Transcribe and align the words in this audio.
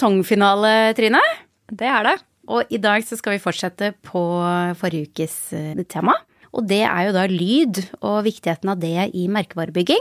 sesongfinale, 0.00 0.94
Trine. 0.96 1.20
Det 1.68 1.84
er 1.84 2.06
det. 2.06 2.16
Og 2.50 2.70
i 2.72 2.80
dag 2.80 3.04
så 3.04 3.18
skal 3.18 3.36
vi 3.36 3.42
fortsette 3.42 3.92
på 4.06 4.22
forrige 4.80 5.10
ukes 5.10 5.52
eh, 5.52 5.82
tema. 5.84 6.14
Og 6.56 6.64
det 6.66 6.80
er 6.82 7.04
jo 7.06 7.12
da 7.14 7.26
lyd 7.30 7.82
og 8.00 8.24
viktigheten 8.24 8.72
av 8.72 8.80
det 8.80 9.10
i 9.14 9.26
merkevarebygging. 9.30 10.00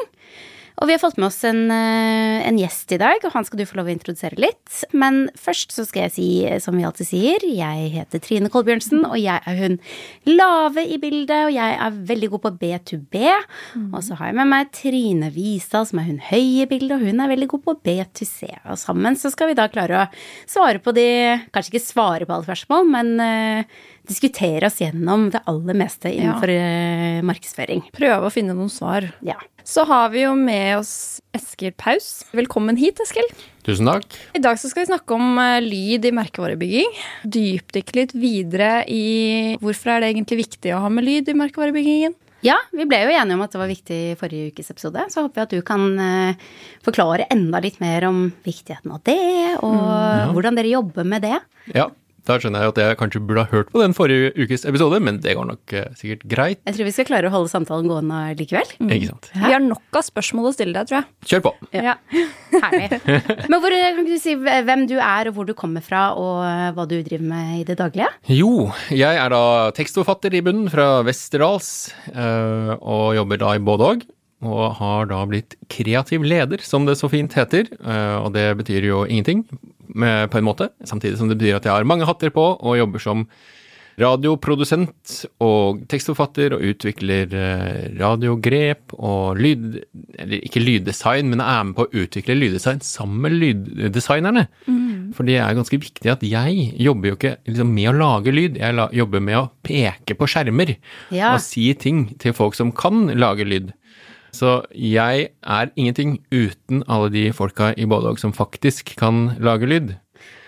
Og 0.79 0.87
vi 0.87 0.95
har 0.95 1.01
fått 1.01 1.17
med 1.19 1.27
oss 1.27 1.41
en, 1.43 1.65
eh, 1.71 2.47
en, 2.47 2.57
gjest 2.59 2.93
i 2.95 2.99
dag, 3.01 3.19
og 3.23 3.33
han 3.33 3.43
skal 3.43 3.59
du 3.59 3.65
få 3.67 3.79
lov 3.79 3.89
å 3.89 3.93
introdusere 3.93 4.39
litt. 4.39 4.85
Men 4.95 5.27
først 5.35 5.75
så 5.75 5.83
skal 5.87 6.07
jeg 6.07 6.13
si, 6.15 6.27
som 6.63 6.77
vi 6.77 6.85
alltid 6.87 7.09
sier, 7.09 7.43
jeg 7.43 7.89
heter 7.97 8.23
Trine 8.23 8.51
Kolbjørnsen, 8.53 9.03
og 9.03 9.17
jeg 9.19 9.43
er 9.43 9.59
hun 9.59 9.77
lave 10.29 10.85
i 10.87 10.99
bildet, 11.01 11.49
og 11.49 11.53
jeg 11.55 11.75
er 11.75 11.99
veldig 12.13 12.31
god 12.31 12.43
på 12.45 12.53
B2B. 12.63 13.25
Mm. 13.75 13.89
Og 13.91 14.05
så 14.07 14.15
har 14.19 14.31
jeg 14.31 14.39
med 14.39 14.51
meg 14.53 14.71
Trine 14.71 15.31
Visdal, 15.35 15.87
som 15.89 15.99
er 15.99 16.09
hun 16.13 16.23
høye 16.29 16.63
i 16.63 16.69
bildet, 16.71 16.95
og 16.95 17.03
hun 17.09 17.19
er 17.19 17.33
veldig 17.33 17.51
god 17.55 17.65
på 17.67 17.77
B2C. 17.89 18.53
Og 18.71 18.79
sammen 18.79 19.19
så 19.19 19.33
skal 19.33 19.51
vi 19.51 19.59
da 19.59 19.67
klare 19.71 20.05
å 20.05 20.09
svare 20.47 20.79
på 20.79 20.95
de 20.95 21.07
Kanskje 21.53 21.73
ikke 21.73 21.83
svare 21.83 22.27
på 22.27 22.33
alle 22.33 22.45
spørsmål, 22.45 22.87
men 22.87 23.09
uh, 23.19 23.79
diskutere 24.09 24.67
oss 24.67 24.81
gjennom 24.81 25.29
det 25.33 25.43
aller 25.49 25.77
meste 25.77 26.11
innenfor 26.11 26.51
ja. 26.51 26.65
uh, 26.65 27.21
markedsføring. 27.29 27.85
Prøve 27.95 28.27
å 28.27 28.33
finne 28.33 28.57
noen 28.57 28.71
svar. 28.73 29.11
Ja. 29.25 29.37
Så 29.69 29.83
har 29.85 30.09
vi 30.09 30.23
jo 30.23 30.31
med 30.37 30.79
oss 30.79 31.21
Eskil 31.35 31.75
Paus. 31.77 32.23
Velkommen 32.33 32.79
hit, 32.79 32.97
Eskil. 33.03 33.27
Tusen 33.67 33.89
takk. 33.89 34.15
I 34.33 34.41
dag 34.41 34.57
skal 34.57 34.81
vi 34.81 34.87
snakke 34.89 35.13
om 35.13 35.37
eh, 35.37 35.59
lyd 35.61 36.07
i 36.09 36.13
merkevarebygging. 36.15 36.95
Dypdykke 37.35 37.97
litt 37.99 38.15
videre 38.17 38.71
i 38.89 39.03
hvorfor 39.61 39.93
er 39.93 40.01
det 40.01 40.09
egentlig 40.15 40.39
viktig 40.41 40.73
å 40.73 40.81
ha 40.87 40.89
med 40.89 41.05
lyd 41.05 41.29
i 41.29 41.37
merkevarebyggingen. 41.37 42.17
Ja, 42.41 42.55
vi 42.71 42.87
ble 42.89 43.03
jo 43.03 43.13
enige 43.13 43.35
om 43.35 43.43
at 43.43 43.53
det 43.53 43.61
var 43.61 43.69
viktig 43.69 44.01
i 44.09 44.17
forrige 44.17 44.55
ukes 44.55 44.73
episode. 44.73 45.05
Så 45.13 45.27
håper 45.27 45.43
jeg 45.43 45.49
at 45.49 45.55
du 45.59 45.63
kan 45.67 45.85
uh, 45.99 46.51
forklare 46.85 47.27
enda 47.29 47.61
litt 47.61 47.81
mer 47.83 48.07
om 48.09 48.29
viktigheten 48.47 48.95
av 48.95 49.03
det, 49.05 49.21
og 49.59 49.75
mm, 49.75 49.89
ja. 49.91 50.29
hvordan 50.33 50.57
dere 50.57 50.71
jobber 50.71 51.09
med 51.13 51.27
det. 51.27 51.41
Ja, 51.75 51.91
da 52.27 52.37
skjønner 52.39 52.65
jeg 52.65 52.73
at 52.73 52.81
jeg 52.83 52.99
kanskje 52.99 53.21
burde 53.23 53.45
ha 53.45 53.51
hørt 53.53 53.71
på 53.73 53.81
den 53.81 53.95
forrige 53.97 54.31
ukes 54.37 54.65
episode, 54.67 54.99
men 55.03 55.19
det 55.23 55.35
går 55.37 55.47
nok 55.49 55.75
uh, 55.75 55.85
sikkert 55.99 56.25
greit. 56.29 56.61
Jeg 56.65 56.77
tror 56.77 56.89
vi 56.89 56.93
skal 56.95 57.07
klare 57.09 57.29
å 57.29 57.33
holde 57.33 57.51
samtalen 57.51 57.89
gående 57.89 58.21
likevel. 58.39 58.73
Mm. 58.81 58.91
Ikke 58.97 59.11
sant. 59.11 59.31
Vi 59.35 59.53
har 59.53 59.63
nok 59.63 59.99
av 59.99 60.05
spørsmål 60.07 60.49
å 60.49 60.53
stille 60.55 60.75
deg, 60.75 60.89
tror 60.89 60.99
jeg. 60.99 61.09
Kjør 61.31 61.45
på. 61.47 61.53
Ja. 61.75 61.95
Herlig. 62.65 62.99
Men 63.49 63.57
hvor, 63.61 63.75
kan 63.75 64.05
du 64.07 64.15
si 64.21 64.35
hvem 64.39 64.85
du 64.89 64.97
er, 64.97 65.29
og 65.29 65.37
hvor 65.37 65.49
du 65.49 65.55
kommer 65.57 65.85
fra, 65.85 66.09
og 66.19 66.43
eh, 66.45 66.69
hva 66.75 66.85
du 66.89 66.97
driver 66.97 67.25
med 67.31 67.59
i 67.61 67.65
det 67.67 67.79
daglige? 67.79 68.09
Jo, 68.31 68.69
jeg 68.93 69.19
er 69.21 69.33
da 69.33 69.43
tekstforfatter 69.77 70.35
i 70.37 70.43
bunnen 70.45 70.69
fra 70.71 70.99
Westerdals, 71.07 71.91
uh, 72.13 72.75
og 72.79 73.13
jobber 73.19 73.41
da 73.41 73.55
i 73.57 73.67
både 73.71 73.93
og. 73.93 74.07
Og 74.39 74.75
har 74.77 75.09
da 75.09 75.19
blitt 75.27 75.57
kreativ 75.71 76.23
leder, 76.23 76.61
som 76.63 76.85
det 76.87 76.95
så 76.99 77.09
fint 77.11 77.33
heter. 77.35 77.67
Og 78.23 78.29
det 78.31 78.45
betyr 78.61 78.87
jo 78.87 79.01
ingenting 79.03 79.43
på 79.89 80.39
en 80.39 80.45
måte, 80.47 80.69
samtidig 80.87 81.17
som 81.19 81.27
det 81.27 81.35
betyr 81.39 81.57
at 81.57 81.65
jeg 81.67 81.73
har 81.73 81.87
mange 81.87 82.07
hatter 82.07 82.31
på 82.31 82.45
og 82.55 82.77
jobber 82.79 83.03
som 83.03 83.25
radioprodusent 83.99 85.15
og 85.43 85.81
tekstforfatter 85.91 86.55
og 86.55 86.63
utvikler 86.71 87.33
eh, 87.35 87.81
radiogrep 87.99 88.95
og 88.95 89.39
lyd... 89.39 89.81
Eller 90.19 90.45
ikke 90.45 90.63
lyddesign, 90.63 91.29
men 91.31 91.41
jeg 91.43 91.55
er 91.57 91.65
med 91.67 91.75
på 91.77 91.85
å 91.85 92.03
utvikle 92.03 92.37
lyddesign 92.37 92.81
sammen 92.85 93.25
med 93.25 93.35
lyddesignerne. 93.39 94.45
Mm. 94.67 95.11
For 95.17 95.27
det 95.27 95.39
er 95.41 95.57
ganske 95.57 95.81
viktig 95.81 96.11
at 96.11 96.23
jeg 96.27 96.69
jobber 96.79 97.11
jo 97.11 97.19
ikke 97.19 97.35
liksom 97.49 97.73
med 97.75 97.91
å 97.91 97.97
lage 97.97 98.35
lyd, 98.35 98.59
jeg 98.61 98.87
jobber 98.99 99.23
med 99.25 99.39
å 99.39 99.47
peke 99.65 100.15
på 100.19 100.29
skjermer 100.29 100.75
ja. 100.75 101.33
og 101.33 101.43
si 101.43 101.67
ting 101.79 102.07
til 102.21 102.35
folk 102.37 102.57
som 102.57 102.73
kan 102.75 103.07
lage 103.19 103.47
lyd. 103.47 103.73
Så 104.35 104.61
jeg 104.75 105.29
er 105.43 105.71
ingenting 105.75 106.19
uten 106.31 106.83
alle 106.87 107.09
de 107.13 107.29
folka 107.33 107.73
i 107.77 107.87
Bådåg 107.89 108.19
som 108.21 108.33
faktisk 108.33 108.95
kan 108.99 109.35
lage 109.39 109.69
lyd. 109.69 109.95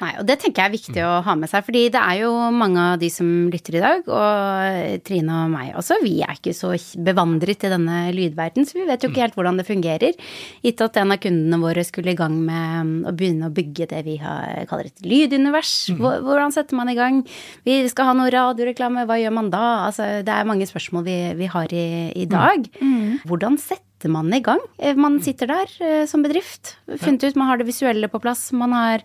Nei, 0.01 0.11
og 0.17 0.25
det 0.25 0.39
tenker 0.41 0.63
jeg 0.63 0.69
er 0.69 0.73
viktig 0.73 1.03
å 1.05 1.11
ha 1.25 1.35
med 1.37 1.49
seg, 1.51 1.65
fordi 1.67 1.83
det 1.93 2.01
er 2.01 2.21
jo 2.23 2.31
mange 2.55 2.85
av 2.93 3.01
de 3.01 3.09
som 3.13 3.27
lytter 3.53 3.77
i 3.77 3.83
dag, 3.83 4.07
og 4.09 5.03
Trine 5.05 5.43
og 5.43 5.51
meg 5.53 5.75
også, 5.77 5.99
vi 6.01 6.15
er 6.25 6.33
ikke 6.37 6.55
så 6.57 6.71
bevandret 7.05 7.67
i 7.67 7.71
denne 7.71 7.99
lydverden, 8.15 8.65
så 8.65 8.79
vi 8.79 8.87
vet 8.89 9.05
jo 9.05 9.11
ikke 9.11 9.25
helt 9.25 9.37
hvordan 9.37 9.61
det 9.61 9.67
fungerer. 9.67 10.17
Gitt 10.65 10.81
at 10.81 10.97
en 11.01 11.13
av 11.13 11.21
kundene 11.21 11.61
våre 11.61 11.85
skulle 11.85 12.15
i 12.15 12.17
gang 12.17 12.39
med 12.47 13.05
å 13.09 13.13
begynne 13.13 13.51
å 13.51 13.55
bygge 13.55 13.91
det 13.93 14.01
vi 14.07 14.17
har, 14.23 14.63
kaller 14.71 14.89
et 14.89 15.05
lydunivers. 15.05 15.75
Mm. 15.93 16.01
Hvordan 16.25 16.55
setter 16.55 16.79
man 16.79 16.89
i 16.89 16.97
gang? 16.97 17.21
Vi 17.67 17.77
skal 17.91 18.09
ha 18.09 18.17
noe 18.17 18.33
radioreklame, 18.33 19.05
hva 19.09 19.19
gjør 19.21 19.37
man 19.37 19.53
da? 19.53 19.67
Altså, 19.85 20.09
det 20.25 20.33
er 20.33 20.49
mange 20.49 20.69
spørsmål 20.69 21.05
vi, 21.05 21.19
vi 21.37 21.53
har 21.53 21.77
i, 21.77 21.87
i 22.23 22.27
dag. 22.29 22.67
Mm. 22.81 22.91
mm. 22.91 23.15
Hvordan 23.29 23.61
setter 23.61 23.90
setter 24.01 24.09
man 24.09 24.33
i 24.33 24.41
gang. 24.41 24.59
Eh, 24.79 24.95
man 24.97 25.19
sitter 25.21 25.47
der 25.47 25.69
eh, 25.79 26.05
som 26.09 26.23
bedrift, 26.23 26.77
funnet 26.97 27.23
ut 27.23 27.35
man 27.37 27.47
har 27.51 27.59
det 27.59 27.67
visuelle 27.67 28.09
på 28.09 28.19
plass. 28.19 28.51
Man 28.51 28.73
har 28.73 29.03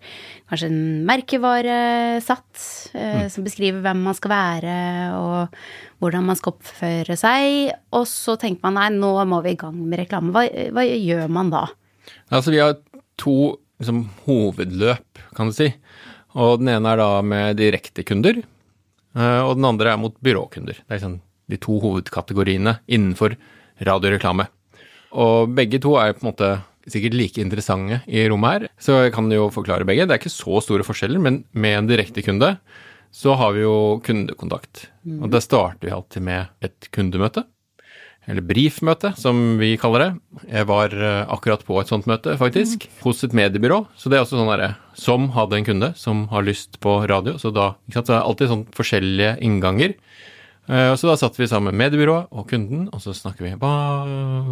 kanskje 0.48 0.70
en 0.70 1.04
merkevare 1.04 2.20
satt 2.24 2.92
eh, 2.94 3.26
mm. 3.26 3.30
som 3.30 3.44
beskriver 3.44 3.82
hvem 3.84 4.00
man 4.06 4.16
skal 4.16 4.32
være 4.32 4.76
og 5.16 5.58
hvordan 6.00 6.26
man 6.30 6.38
skal 6.38 6.54
oppføre 6.54 7.16
seg. 7.16 7.74
Og 7.92 8.06
så 8.08 8.38
tenker 8.40 8.64
man 8.64 8.78
nei, 8.80 8.88
nå 8.96 9.12
må 9.28 9.42
vi 9.44 9.52
i 9.52 9.60
gang 9.60 9.76
med 9.76 10.00
reklame. 10.00 10.32
Hva, 10.32 10.46
hva 10.72 10.86
gjør 10.86 11.28
man 11.28 11.52
da? 11.52 11.66
Altså 12.32 12.54
vi 12.54 12.62
har 12.62 12.78
to 13.20 13.56
liksom, 13.80 14.06
hovedløp, 14.24 15.24
kan 15.36 15.52
du 15.52 15.56
si. 15.56 15.70
Og 16.36 16.62
den 16.62 16.72
ene 16.72 16.92
er 16.94 17.00
da 17.00 17.10
med 17.24 17.56
direktekunder, 17.56 18.42
og 19.16 19.54
den 19.56 19.64
andre 19.64 19.94
er 19.94 20.00
mot 20.00 20.12
byråkunder. 20.20 20.82
Det 20.82 20.90
er 20.90 20.98
liksom 20.98 21.14
de 21.48 21.56
to 21.62 21.78
hovedkategoriene 21.80 22.74
innenfor 22.92 23.38
radioreklame. 23.88 24.44
Og 25.12 25.52
begge 25.56 25.80
to 25.82 25.94
er 26.00 26.16
på 26.16 26.24
en 26.24 26.30
måte 26.32 26.50
sikkert 26.90 27.16
like 27.18 27.42
interessante 27.42 28.00
i 28.06 28.26
rommet 28.30 28.52
her, 28.52 28.68
så 28.78 29.00
jeg 29.04 29.14
kan 29.16 29.30
jo 29.32 29.48
forklare 29.54 29.86
begge. 29.86 30.06
Det 30.06 30.14
er 30.14 30.20
ikke 30.22 30.32
så 30.32 30.60
store 30.62 30.86
forskjeller, 30.86 31.22
men 31.22 31.42
med 31.52 31.80
en 31.80 31.90
direktekunde 31.90 32.56
så 33.16 33.34
har 33.38 33.54
vi 33.56 33.64
jo 33.64 33.98
kundekontakt. 34.04 34.88
Mm. 35.06 35.22
Og 35.24 35.30
da 35.32 35.40
starter 35.42 35.88
vi 35.88 35.94
alltid 35.94 36.26
med 36.26 36.66
et 36.66 36.88
kundemøte. 36.94 37.46
Eller 38.26 38.42
brifmøte, 38.42 39.12
som 39.14 39.54
vi 39.60 39.76
kaller 39.78 40.02
det. 40.02 40.08
Jeg 40.50 40.66
var 40.66 40.90
eh, 40.90 41.28
akkurat 41.30 41.62
på 41.62 41.78
et 41.78 41.90
sånt 41.92 42.08
møte, 42.10 42.34
faktisk, 42.40 42.88
mm. 42.88 42.96
hos 43.04 43.22
et 43.22 43.36
mediebyrå. 43.38 43.84
Så 43.94 44.10
det 44.10 44.18
er 44.18 44.24
også 44.24 44.40
sånn 44.40 44.50
derre 44.50 44.72
Som 44.98 45.30
hadde 45.36 45.60
en 45.60 45.68
kunde 45.68 45.92
som 45.98 46.24
har 46.32 46.42
lyst 46.46 46.80
på 46.82 46.98
radio. 47.06 47.36
Så 47.38 47.54
da 47.54 47.76
ikke 47.86 48.00
sant, 48.00 48.10
så 48.10 48.16
det 48.16 48.18
er 48.18 48.26
alltid 48.26 48.52
sånn 48.52 48.66
forskjellige 48.74 49.36
innganger. 49.46 49.94
Eh, 50.66 50.92
så 50.98 51.10
da 51.10 51.14
satt 51.18 51.38
vi 51.38 51.46
sammen 51.46 51.70
med 51.70 51.86
mediebyrået 51.86 52.32
og 52.34 52.48
kunden, 52.50 52.88
og 52.90 53.02
så 53.02 53.14
snakker 53.14 53.46
vi 53.46 53.54
hva, 53.60 53.76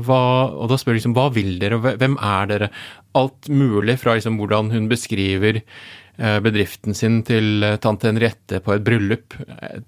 hva, 0.07 0.23
Og 0.55 0.71
da 0.71 0.79
spør 0.79 0.95
vi 0.95 1.01
liksom 1.01 1.17
hva 1.17 1.27
vil 1.35 1.59
dere, 1.63 1.81
og 1.81 1.99
hvem 2.01 2.17
er 2.23 2.51
dere? 2.51 2.71
Alt 3.19 3.51
mulig 3.51 3.99
fra 4.03 4.17
liksom 4.17 4.39
hvordan 4.39 4.71
hun 4.75 4.87
beskriver 4.91 5.61
eh, 5.61 6.39
bedriften 6.45 6.95
sin 6.95 7.23
til 7.27 7.67
eh, 7.67 7.79
tante 7.83 8.11
Henriette 8.11 8.63
på 8.63 8.77
et 8.77 8.87
bryllup, 8.87 9.35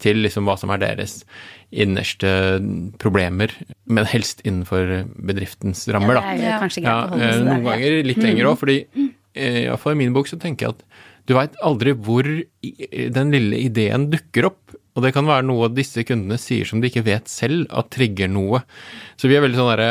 til 0.03 0.23
liksom 0.25 0.51
hva 0.51 0.59
som 0.59 0.75
er 0.75 0.83
deres 0.83 1.21
innerste 1.71 2.31
problemer, 3.03 3.55
men 3.87 4.07
helst 4.11 4.43
innenfor 4.47 5.07
bedriftens 5.31 5.87
rammer, 5.95 6.19
da. 6.19 6.27
Ja, 6.27 6.35
det 6.35 6.47
er 6.47 6.57
jo 6.57 6.63
kanskje 6.67 6.87
greit 6.87 6.97
å 6.97 7.15
holde 7.15 7.33
seg 7.33 7.47
Noen 7.51 7.67
ganger 7.71 8.01
litt 8.07 8.23
lenger 8.23 8.51
òg, 8.51 8.57
mm. 8.57 8.63
fordi 8.63 9.11
iallfall 9.37 9.95
i 9.95 10.01
min 10.01 10.15
bok 10.17 10.31
så 10.31 10.39
tenker 10.41 10.67
jeg 10.67 10.79
at 10.79 10.85
du 11.27 11.35
veit 11.35 11.57
aldri 11.67 11.95
hvor 11.95 12.27
den 13.17 13.33
lille 13.35 13.59
ideen 13.67 14.09
dukker 14.13 14.51
opp. 14.51 14.77
Og 14.97 15.05
det 15.05 15.13
kan 15.13 15.29
være 15.29 15.45
noe 15.45 15.69
disse 15.75 16.07
kundene 16.09 16.39
sier 16.41 16.69
som 16.69 16.81
de 16.81 16.89
ikke 16.89 17.05
vet 17.05 17.29
selv 17.29 17.67
at 17.75 17.91
trigger 17.93 18.31
noe. 18.33 18.63
Så 19.21 19.29
vi 19.29 19.37
er 19.37 19.45
veldig 19.45 19.59
sånn 19.59 19.73
derre 19.75 19.91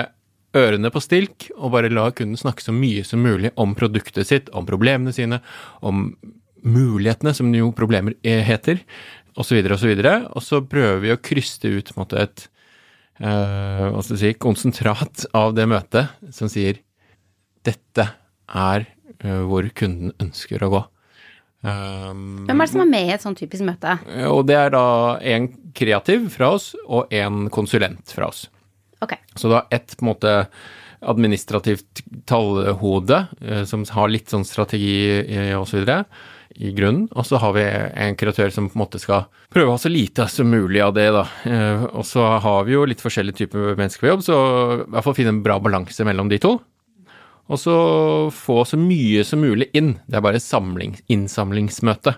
ørene 0.56 0.90
på 0.94 1.02
stilk 1.04 1.50
og 1.58 1.74
bare 1.76 1.92
la 1.92 2.08
kunden 2.16 2.40
snakke 2.40 2.64
så 2.64 2.74
mye 2.74 3.04
som 3.06 3.22
mulig 3.26 3.52
om 3.62 3.76
produktet 3.78 4.30
sitt, 4.30 4.50
om 4.56 4.66
problemene 4.68 5.14
sine, 5.14 5.42
om 5.86 6.08
mulighetene, 6.66 7.36
som 7.36 7.52
jo 7.54 7.70
problemer 7.76 8.16
heter, 8.24 8.82
osv., 9.38 9.60
osv. 9.76 9.92
Og, 10.00 10.28
og 10.32 10.44
så 10.44 10.62
prøver 10.66 11.04
vi 11.04 11.14
å 11.14 11.22
kryste 11.22 11.70
ut 11.76 11.92
måte, 12.00 12.24
et 12.24 12.48
uh, 13.22 13.92
hva 13.92 14.02
skal 14.06 14.22
si, 14.22 14.34
konsentrat 14.42 15.28
av 15.38 15.54
det 15.58 15.68
møtet 15.70 16.34
som 16.34 16.50
sier 16.52 16.82
dette 17.68 18.08
er 18.48 18.88
uh, 19.26 19.44
hvor 19.46 19.70
kunden 19.78 20.16
ønsker 20.24 20.66
å 20.66 20.74
gå. 20.74 20.84
Um, 21.66 22.46
Hvem 22.46 22.60
er 22.60 22.68
det 22.68 22.74
som 22.76 22.84
er 22.84 22.90
med 22.92 23.08
i 23.10 23.14
et 23.16 23.24
sånn 23.26 23.38
typisk 23.38 23.66
møte? 23.66 23.98
Og 24.30 24.46
Det 24.46 24.58
er 24.60 24.74
da 24.76 24.86
en 25.34 25.50
kreativ 25.76 26.30
fra 26.36 26.54
oss 26.56 26.74
og 26.86 27.14
en 27.14 27.48
konsulent 27.54 28.14
fra 28.14 28.30
oss. 28.30 28.46
Okay. 29.04 29.20
Så 29.36 29.50
da 29.52 29.66
ett 29.74 29.98
på 29.98 30.06
en 30.06 30.12
måte 30.14 30.34
administrativt 31.06 32.02
tallhode 32.26 33.26
eh, 33.42 33.64
som 33.68 33.84
har 33.98 34.10
litt 34.10 34.32
sånn 34.32 34.46
strategi 34.48 35.52
osv. 35.58 35.84
i 36.56 36.72
grunnen, 36.72 37.10
og 37.12 37.26
så 37.28 37.42
har 37.42 37.52
vi 37.58 37.66
en 37.68 38.16
kreatør 38.16 38.54
som 38.54 38.70
på 38.70 38.78
en 38.78 38.84
måte 38.86 39.02
skal 39.02 39.26
prøve 39.52 39.74
å 39.74 39.76
ha 39.76 39.82
så 39.82 39.92
lite 39.92 40.28
som 40.32 40.48
mulig 40.50 40.80
av 40.82 40.94
det, 40.96 41.10
da. 41.12 41.26
Eh, 41.44 41.84
og 41.92 42.06
så 42.08 42.24
har 42.42 42.64
vi 42.68 42.78
jo 42.78 42.86
litt 42.88 43.04
forskjellige 43.04 43.44
typer 43.44 43.76
mennesker 43.76 44.06
på 44.06 44.14
jobb, 44.14 44.24
så 44.26 44.38
i 44.38 44.88
hvert 44.94 45.06
fall 45.06 45.18
finne 45.18 45.36
en 45.36 45.44
bra 45.46 45.60
balanse 45.60 46.08
mellom 46.08 46.32
de 46.32 46.40
to. 46.42 46.56
Og 47.46 47.62
så 47.62 47.76
få 48.34 48.64
så 48.66 48.78
mye 48.80 49.22
som 49.28 49.44
mulig 49.46 49.70
inn. 49.78 49.96
Det 50.10 50.18
er 50.18 50.26
bare 50.26 50.42
samling, 50.42 50.98
innsamlingsmøte. 51.12 52.16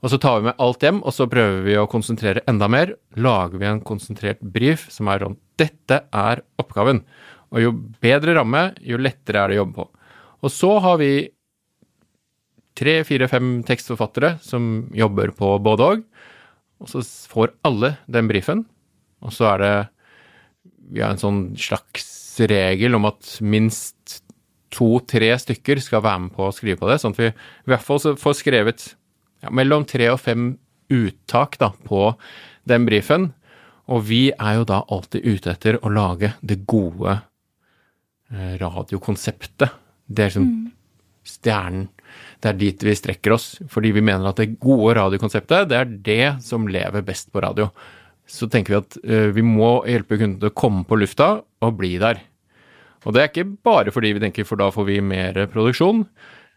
Og 0.00 0.12
så 0.12 0.18
tar 0.20 0.38
vi 0.38 0.48
med 0.48 0.62
alt 0.62 0.84
hjem, 0.84 1.02
og 1.04 1.12
så 1.12 1.26
prøver 1.28 1.64
vi 1.66 1.74
å 1.76 1.88
konsentrere 1.90 2.44
enda 2.48 2.70
mer. 2.72 2.94
Lager 3.20 3.60
vi 3.60 3.68
en 3.68 3.82
konsentrert 3.84 4.40
brief 4.40 4.86
som 4.92 5.10
er 5.12 5.26
sånn 5.26 5.36
Dette 5.60 5.98
er 6.16 6.40
oppgaven. 6.60 7.02
Og 7.50 7.64
jo 7.64 7.72
bedre 8.00 8.36
ramme, 8.38 8.70
jo 8.80 9.00
lettere 9.00 9.42
er 9.42 9.50
det 9.50 9.58
å 9.58 9.62
jobbe 9.64 9.76
på. 9.82 9.86
Og 10.40 10.54
så 10.54 10.70
har 10.80 10.96
vi 11.02 11.12
tre, 12.78 13.00
fire, 13.04 13.28
fem 13.28 13.58
tekstforfattere 13.66 14.38
som 14.44 14.86
jobber 14.96 15.34
på 15.36 15.52
både 15.60 15.88
og. 15.90 16.06
Og 16.80 16.88
så 16.88 17.02
får 17.04 17.52
alle 17.68 17.96
den 18.08 18.30
brifen. 18.30 18.64
Og 19.20 19.34
så 19.36 19.50
er 19.54 19.64
det 19.64 19.74
Vi 20.90 21.02
har 21.04 21.12
en 21.12 21.20
sånn 21.20 21.42
slags 21.60 22.08
regel 22.40 22.96
om 22.96 23.04
at 23.06 23.36
minst 23.44 24.22
to-tre 24.74 25.32
stykker 25.40 25.80
skal 25.82 26.04
være 26.04 26.26
med 26.26 26.34
på 26.36 26.46
å 26.46 26.54
skrive 26.54 26.80
på 26.80 26.88
det, 26.90 27.00
sånn 27.02 27.14
at 27.16 27.20
vi 27.20 27.28
i 27.30 27.72
hvert 27.72 27.84
fall 27.86 28.16
får 28.20 28.38
skrevet 28.38 28.86
ja, 29.42 29.52
mellom 29.54 29.86
tre 29.88 30.10
og 30.12 30.20
fem 30.22 30.52
uttak 30.90 31.58
da, 31.60 31.72
på 31.86 32.12
den 32.68 32.86
brifen. 32.88 33.30
Og 33.90 34.04
vi 34.06 34.28
er 34.30 34.60
jo 34.60 34.66
da 34.68 34.82
alltid 34.86 35.26
ute 35.26 35.54
etter 35.54 35.80
å 35.82 35.90
lage 35.92 36.34
det 36.46 36.60
gode 36.70 37.16
eh, 38.30 38.54
radiokonseptet. 38.60 39.74
Det 40.06 40.22
er 40.22 40.30
liksom 40.30 40.52
stjernen. 41.26 41.88
Det 42.40 42.50
er 42.50 42.58
dit 42.58 42.82
vi 42.86 42.96
strekker 42.96 43.34
oss, 43.34 43.52
fordi 43.70 43.92
vi 43.94 44.02
mener 44.02 44.30
at 44.30 44.40
det 44.40 44.56
gode 44.62 44.96
radiokonseptet, 44.98 45.68
det 45.70 45.76
er 45.78 45.90
det 46.08 46.28
som 46.42 46.66
lever 46.70 47.04
best 47.06 47.28
på 47.34 47.42
radio. 47.44 47.68
Så 48.30 48.48
tenker 48.50 48.74
vi 48.74 48.80
at 48.80 48.98
eh, 49.02 49.28
vi 49.34 49.44
må 49.46 49.80
hjelpe 49.90 50.18
kunden 50.18 50.38
til 50.40 50.50
å 50.50 50.56
komme 50.56 50.86
på 50.88 50.98
lufta 50.98 51.40
og 51.42 51.78
bli 51.78 51.96
der. 52.02 52.22
Og 53.06 53.16
det 53.16 53.22
er 53.22 53.30
ikke 53.30 53.48
bare 53.64 53.94
fordi 53.94 54.12
vi 54.16 54.22
tenker 54.22 54.48
for 54.48 54.60
da 54.60 54.68
får 54.74 54.88
vi 54.88 55.00
mer 55.04 55.38
produksjon. 55.52 56.04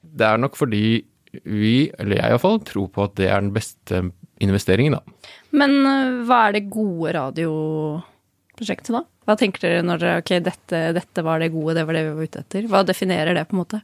Det 0.03 0.27
er 0.27 0.41
nok 0.41 0.57
fordi 0.59 1.03
vi, 1.47 1.89
eller 1.97 2.19
jeg 2.19 2.33
iallfall, 2.35 2.59
tror 2.67 2.89
på 2.93 3.07
at 3.07 3.15
det 3.17 3.29
er 3.31 3.41
den 3.41 3.53
beste 3.55 4.03
investeringen, 4.43 4.97
da. 4.99 5.29
Men 5.55 5.79
øh, 5.81 6.19
hva 6.27 6.47
er 6.47 6.57
det 6.57 6.67
gode 6.73 7.13
radioprosjektet, 7.15 8.93
da? 8.93 9.03
Hva 9.23 9.37
tenker 9.39 9.63
dere 9.63 9.83
når 9.87 10.01
dere 10.01 10.19
Ok, 10.19 10.33
dette, 10.43 10.79
dette 10.97 11.23
var 11.23 11.39
det 11.39 11.53
gode, 11.53 11.77
det 11.77 11.85
var 11.87 11.95
det 11.95 12.03
vi 12.03 12.13
var 12.17 12.27
ute 12.27 12.43
etter. 12.43 12.67
Hva 12.69 12.83
definerer 12.85 13.37
det, 13.37 13.45
på 13.47 13.55
en 13.55 13.61
måte? 13.61 13.79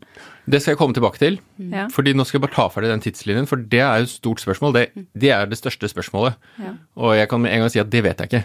Det 0.51 0.59
skal 0.59 0.75
jeg 0.75 0.81
komme 0.81 0.97
tilbake 0.97 1.21
til. 1.21 1.39
Ja. 1.71 1.88
Fordi 1.94 2.13
nå 2.17 2.25
skal 2.27 2.39
jeg 2.39 2.45
bare 2.50 2.57
ta 2.57 2.67
ferdig 2.73 2.91
den 2.91 3.03
tidslinjen, 3.06 3.47
for 3.50 3.63
det 3.71 3.81
er 3.85 4.01
jo 4.01 4.09
et 4.09 4.13
stort 4.13 4.44
spørsmål. 4.44 4.75
Det, 4.75 4.85
det 5.15 5.31
er 5.35 5.50
det 5.50 5.61
største 5.61 5.89
spørsmålet. 5.91 6.35
Ja. 6.59 6.75
Og 7.00 7.15
jeg 7.15 7.31
kan 7.31 7.44
med 7.45 7.56
en 7.56 7.63
gang 7.63 7.71
si 7.71 7.81
at 7.81 7.91
det 7.94 8.03
vet 8.06 8.19
jeg 8.19 8.31
ikke. 8.31 8.44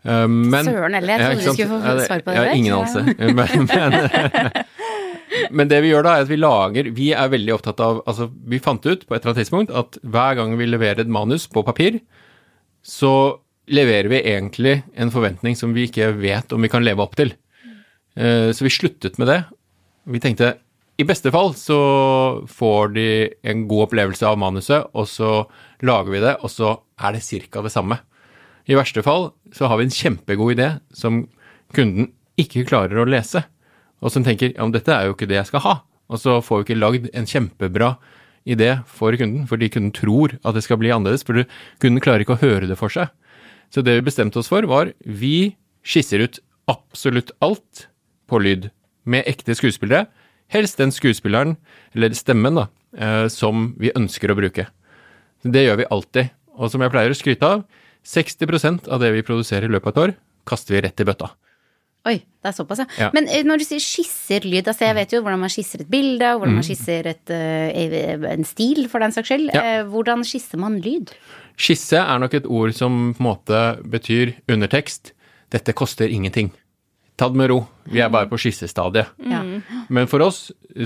Uh, 0.00 0.24
Men, 0.28 0.64
Søren 0.64 0.94
heller, 0.96 1.12
jeg 1.12 1.20
trodde 1.20 1.30
ja, 1.30 1.38
vi 1.38 1.56
skulle 1.56 1.70
få 1.70 2.06
svar 2.06 2.22
på 2.24 2.30
det. 2.30 2.36
Jeg 2.36 2.48
har 2.48 2.56
ingen 2.56 2.74
anelse. 2.78 3.00
Men, 3.36 3.50
men, 3.72 5.50
men 5.60 5.70
det 5.72 5.82
vi 5.84 5.90
gjør 5.92 6.06
da, 6.06 6.14
er 6.16 6.24
at 6.24 6.30
vi 6.30 6.38
lager 6.40 6.88
Vi 6.96 7.10
er 7.12 7.34
veldig 7.34 7.52
opptatt 7.58 7.82
av 7.84 8.00
Altså, 8.08 8.30
vi 8.48 8.62
fant 8.64 8.86
ut 8.86 9.04
på 9.04 9.14
et 9.14 9.20
eller 9.20 9.32
annet 9.34 9.42
tidspunkt 9.42 9.74
at 9.76 10.00
hver 10.00 10.40
gang 10.40 10.56
vi 10.60 10.70
leverer 10.70 11.04
et 11.04 11.12
manus 11.12 11.44
på 11.52 11.64
papir, 11.66 12.00
så 12.80 13.12
leverer 13.70 14.08
vi 14.10 14.22
egentlig 14.24 14.80
en 14.98 15.12
forventning 15.12 15.54
som 15.58 15.76
vi 15.76 15.84
ikke 15.86 16.10
vet 16.18 16.52
om 16.56 16.64
vi 16.64 16.72
kan 16.72 16.84
leve 16.86 17.04
opp 17.04 17.14
til. 17.20 17.34
Eh, 18.16 18.50
Så 18.56 18.64
vi 18.66 18.72
sluttet 18.72 19.18
med 19.20 19.28
det. 19.30 19.42
Vi 20.10 20.18
tenkte 20.22 20.54
i 21.00 21.06
beste 21.06 21.30
fall 21.32 21.54
så 21.56 21.76
får 22.50 22.90
de 22.92 23.08
en 23.48 23.62
god 23.68 23.86
opplevelse 23.88 24.26
av 24.28 24.36
manuset, 24.40 24.90
og 24.92 25.06
så 25.08 25.30
lager 25.86 26.12
vi 26.12 26.20
det, 26.20 26.34
og 26.44 26.52
så 26.52 26.74
er 27.00 27.16
det 27.16 27.22
cirka 27.24 27.62
det 27.64 27.72
samme. 27.72 27.96
I 28.70 28.78
verste 28.78 29.02
fall 29.02 29.32
så 29.56 29.66
har 29.66 29.80
vi 29.80 29.88
en 29.88 29.94
kjempegod 29.94 30.54
idé 30.54 30.68
som 30.94 31.24
kunden 31.74 32.12
ikke 32.38 32.62
klarer 32.68 33.02
å 33.02 33.08
lese, 33.08 33.42
og 34.00 34.12
som 34.14 34.24
tenker 34.24 34.52
ja, 34.54 34.62
men 34.62 34.74
dette 34.74 34.94
er 34.94 35.08
jo 35.08 35.16
ikke 35.16 35.28
det 35.30 35.40
jeg 35.40 35.50
skal 35.50 35.64
ha. 35.64 35.74
Og 36.10 36.20
så 36.22 36.38
får 36.42 36.60
vi 36.60 36.66
ikke 36.68 36.78
lagd 36.78 37.08
en 37.14 37.28
kjempebra 37.28 37.94
idé 38.48 38.70
for 38.88 39.14
kunden, 39.18 39.44
fordi 39.50 39.68
kunden 39.74 39.92
tror 39.94 40.36
at 40.38 40.56
det 40.56 40.62
skal 40.64 40.80
bli 40.80 40.92
annerledes, 40.94 41.26
for 41.26 41.42
kunden 41.82 42.02
klarer 42.02 42.24
ikke 42.24 42.38
å 42.38 42.42
høre 42.42 42.70
det 42.70 42.78
for 42.80 42.92
seg. 42.92 43.10
Så 43.70 43.84
det 43.86 43.98
vi 43.98 44.06
bestemte 44.06 44.40
oss 44.40 44.50
for, 44.50 44.66
var 44.66 44.94
vi 45.04 45.52
skisser 45.86 46.24
ut 46.24 46.40
absolutt 46.70 47.30
alt 47.44 47.86
på 48.30 48.40
lyd 48.42 48.70
med 49.10 49.26
ekte 49.30 49.54
skuespillere. 49.58 50.08
Helst 50.50 50.80
den 50.80 50.94
skuespilleren, 50.94 51.56
eller 51.94 52.14
stemmen, 52.18 52.58
da, 52.58 52.66
eh, 52.98 53.26
som 53.30 53.72
vi 53.78 53.92
ønsker 53.94 54.32
å 54.32 54.38
bruke. 54.38 54.66
Det 55.42 55.66
gjør 55.66 55.82
vi 55.82 55.90
alltid. 55.90 56.34
Og 56.58 56.72
som 56.72 56.82
jeg 56.82 56.92
pleier 56.92 57.14
å 57.14 57.18
skryte 57.18 57.46
av, 57.46 57.62
60% 58.06 58.88
av 58.88 59.00
det 59.02 59.12
vi 59.14 59.24
produserer 59.26 59.68
i 59.68 59.72
løpet 59.72 59.90
av 59.90 59.92
et 59.92 60.02
år, 60.08 60.18
kaster 60.48 60.76
vi 60.76 60.82
rett 60.86 61.00
i 61.00 61.06
bøtta. 61.08 61.30
Oi, 62.08 62.14
det 62.16 62.48
er 62.48 62.54
såpass, 62.56 62.80
ja. 62.80 62.86
Ja. 62.96 63.08
Men 63.12 63.26
eh, 63.28 63.42
når 63.44 63.60
du 63.60 63.66
sier 63.66 63.82
skisser 63.84 64.46
lyd, 64.48 64.64
altså 64.70 64.86
jeg 64.86 64.96
vet 64.96 65.12
jo 65.12 65.20
hvordan 65.20 65.42
man 65.42 65.52
skisser 65.52 65.82
et 65.84 65.90
bilde, 65.92 66.30
og 66.32 66.40
hvordan 66.40 66.56
man 66.56 66.64
skisser 66.64 67.10
et, 67.12 67.32
eh, 67.36 68.30
en 68.32 68.46
stil, 68.48 68.86
for 68.88 69.04
den 69.04 69.12
saks 69.12 69.28
skyld. 69.28 69.50
Mm. 69.50 69.56
Ja. 69.58 69.64
Eh, 69.80 69.90
Hvordan 69.92 70.24
skisser 70.24 70.62
man 70.62 70.78
lyd? 70.80 71.12
Skisse 71.60 72.00
er 72.00 72.22
nok 72.22 72.38
et 72.38 72.48
ord 72.48 72.72
som 72.72 73.12
på 73.12 73.20
en 73.20 73.28
måte 73.28 73.60
betyr 73.84 74.32
undertekst. 74.48 75.12
Dette 75.52 75.74
koster 75.76 76.08
ingenting. 76.08 76.54
Ta 77.20 77.28
det 77.28 77.36
med 77.36 77.50
ro. 77.50 77.58
Vi 77.84 78.00
er 78.00 78.08
bare 78.08 78.30
på 78.30 78.38
skissestadiet. 78.40 79.10
Ja. 79.28 79.42
Men 79.92 80.06
for 80.08 80.24
oss, 80.24 80.38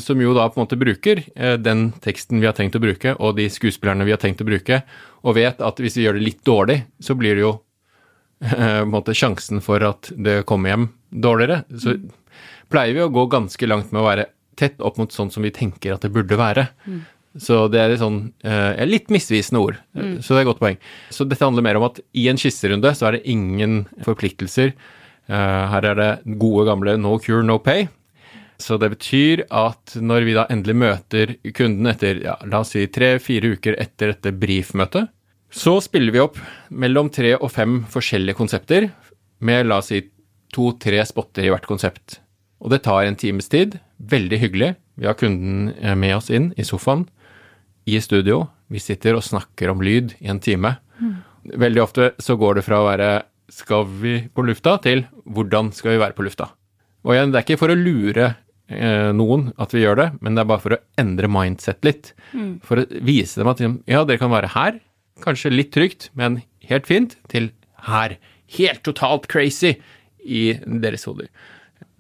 som 0.03 0.19
jo 0.19 0.33
da 0.35 0.49
på 0.51 0.59
en 0.59 0.65
måte 0.65 0.79
bruker 0.81 1.21
eh, 1.23 1.53
den 1.63 1.93
teksten 2.03 2.41
vi 2.43 2.49
har 2.49 2.57
tenkt 2.59 2.75
å 2.75 2.81
bruke, 2.83 3.13
og 3.23 3.37
de 3.37 3.45
skuespillerne 3.53 4.03
vi 4.03 4.11
har 4.11 4.19
tenkt 4.19 4.43
å 4.43 4.49
bruke, 4.49 4.81
og 5.23 5.37
vet 5.39 5.63
at 5.63 5.79
hvis 5.79 5.95
vi 5.95 6.09
gjør 6.09 6.19
det 6.19 6.25
litt 6.25 6.41
dårlig, 6.43 6.81
så 6.99 7.15
blir 7.15 7.39
det 7.39 7.45
jo 7.45 7.53
eh, 8.51 8.51
på 8.51 8.81
en 8.81 8.91
måte 8.91 9.15
sjansen 9.15 9.63
for 9.63 9.85
at 9.87 10.11
det 10.11 10.41
kommer 10.49 10.73
hjem 10.73 10.89
dårligere, 11.15 11.61
så 11.71 11.95
pleier 12.73 12.99
vi 12.99 13.05
å 13.05 13.15
gå 13.15 13.25
ganske 13.31 13.71
langt 13.71 13.95
med 13.95 14.03
å 14.03 14.09
være 14.09 14.27
tett 14.59 14.83
opp 14.83 14.99
mot 14.99 15.15
sånn 15.15 15.31
som 15.31 15.47
vi 15.47 15.55
tenker 15.55 15.95
at 15.95 16.03
det 16.03 16.11
burde 16.17 16.41
være. 16.41 16.67
Så 17.39 17.61
det 17.71 17.79
er 17.79 17.95
litt 17.95 18.03
sånn 18.03 18.19
eh, 18.43 18.83
litt 18.91 19.15
misvisende 19.15 19.63
ord, 19.63 19.79
så 19.95 20.35
det 20.35 20.41
er 20.41 20.43
et 20.43 20.51
godt 20.51 20.63
poeng. 20.67 20.83
Så 21.15 21.31
dette 21.31 21.47
handler 21.47 21.67
mer 21.67 21.79
om 21.79 21.87
at 21.93 22.03
i 22.11 22.27
en 22.31 22.43
skisserunde 22.43 22.91
så 22.99 23.07
er 23.13 23.21
det 23.21 23.25
ingen 23.31 23.85
forpliktelser. 24.03 24.75
Eh, 25.29 25.65
her 25.73 25.87
er 25.91 26.01
det 26.01 26.39
gode 26.41 26.67
gamle 26.69 26.97
no 27.01 27.17
cure, 27.23 27.45
no 27.47 27.59
pay. 27.63 27.87
Så 28.61 28.79
det 28.79 28.93
betyr 28.95 29.45
at 29.51 29.97
når 29.99 30.27
vi 30.29 30.37
da 30.37 30.47
endelig 30.53 30.77
møter 30.79 31.35
kunden 31.57 31.91
etter, 31.91 32.21
ja, 32.23 32.37
la 32.47 32.63
oss 32.63 32.75
si 32.77 32.87
tre-fire 32.93 33.57
uker 33.57 33.77
etter 33.83 34.13
dette 34.13 34.35
brief-møtet, 34.39 35.11
så 35.55 35.77
spiller 35.83 36.15
vi 36.15 36.23
opp 36.23 36.39
mellom 36.75 37.11
tre 37.15 37.35
og 37.37 37.51
fem 37.55 37.83
forskjellige 37.91 38.39
konsepter 38.39 38.89
med 39.45 39.69
la 39.69 39.79
oss 39.83 39.91
si 39.93 40.01
to-tre 40.55 41.03
spotter 41.07 41.47
i 41.47 41.51
hvert 41.53 41.67
konsept. 41.67 42.21
Og 42.63 42.71
det 42.73 42.85
tar 42.87 43.05
en 43.05 43.19
times 43.19 43.51
tid. 43.51 43.79
Veldig 43.99 44.39
hyggelig. 44.41 44.75
Vi 44.99 45.07
har 45.09 45.19
kunden 45.19 45.75
eh, 45.81 45.97
med 45.99 46.17
oss 46.17 46.31
inn 46.31 46.53
i 46.57 46.67
sofaen 46.67 47.09
i 47.91 47.99
studio. 48.01 48.47
Vi 48.73 48.81
sitter 48.81 49.19
og 49.19 49.27
snakker 49.27 49.73
om 49.73 49.83
lyd 49.85 50.15
i 50.21 50.31
en 50.33 50.41
time. 50.41 50.77
Veldig 51.45 51.83
ofte 51.83 52.13
så 52.23 52.39
går 52.41 52.59
det 52.59 52.65
fra 52.65 52.81
å 52.81 52.87
være 52.89 53.09
skal 53.55 53.87
vi 54.03 54.17
på 54.35 54.45
lufta 54.47 54.77
til 54.83 55.05
hvordan 55.25 55.71
skal 55.77 55.95
vi 55.95 56.03
være 56.03 56.17
på 56.17 56.27
lufta. 56.27 56.51
Og 57.05 57.15
igjen, 57.15 57.33
det 57.33 57.41
er 57.41 57.47
ikke 57.47 57.61
for 57.61 57.73
å 57.73 57.79
lure 57.79 58.31
eh, 58.73 59.11
noen 59.15 59.51
at 59.61 59.75
vi 59.77 59.85
gjør 59.85 60.01
det, 60.01 60.09
men 60.25 60.35
det 60.35 60.43
er 60.43 60.51
bare 60.51 60.65
for 60.65 60.77
å 60.77 60.83
endre 61.01 61.31
mindset 61.31 61.85
litt. 61.87 62.13
For 62.65 62.83
å 62.83 62.87
vise 63.05 63.41
dem 63.41 63.53
at 63.53 63.63
ja, 63.63 64.03
dere 64.03 64.21
kan 64.21 64.33
være 64.33 64.55
her, 64.57 64.81
kanskje 65.25 65.53
litt 65.53 65.73
trygt, 65.77 66.09
men 66.19 66.41
helt 66.69 66.89
fint, 66.91 67.19
til 67.31 67.53
her. 67.87 68.17
Helt 68.57 68.83
totalt 68.87 69.29
crazy 69.31 69.77
i 70.25 70.47
deres 70.65 71.05
hoder. 71.09 71.29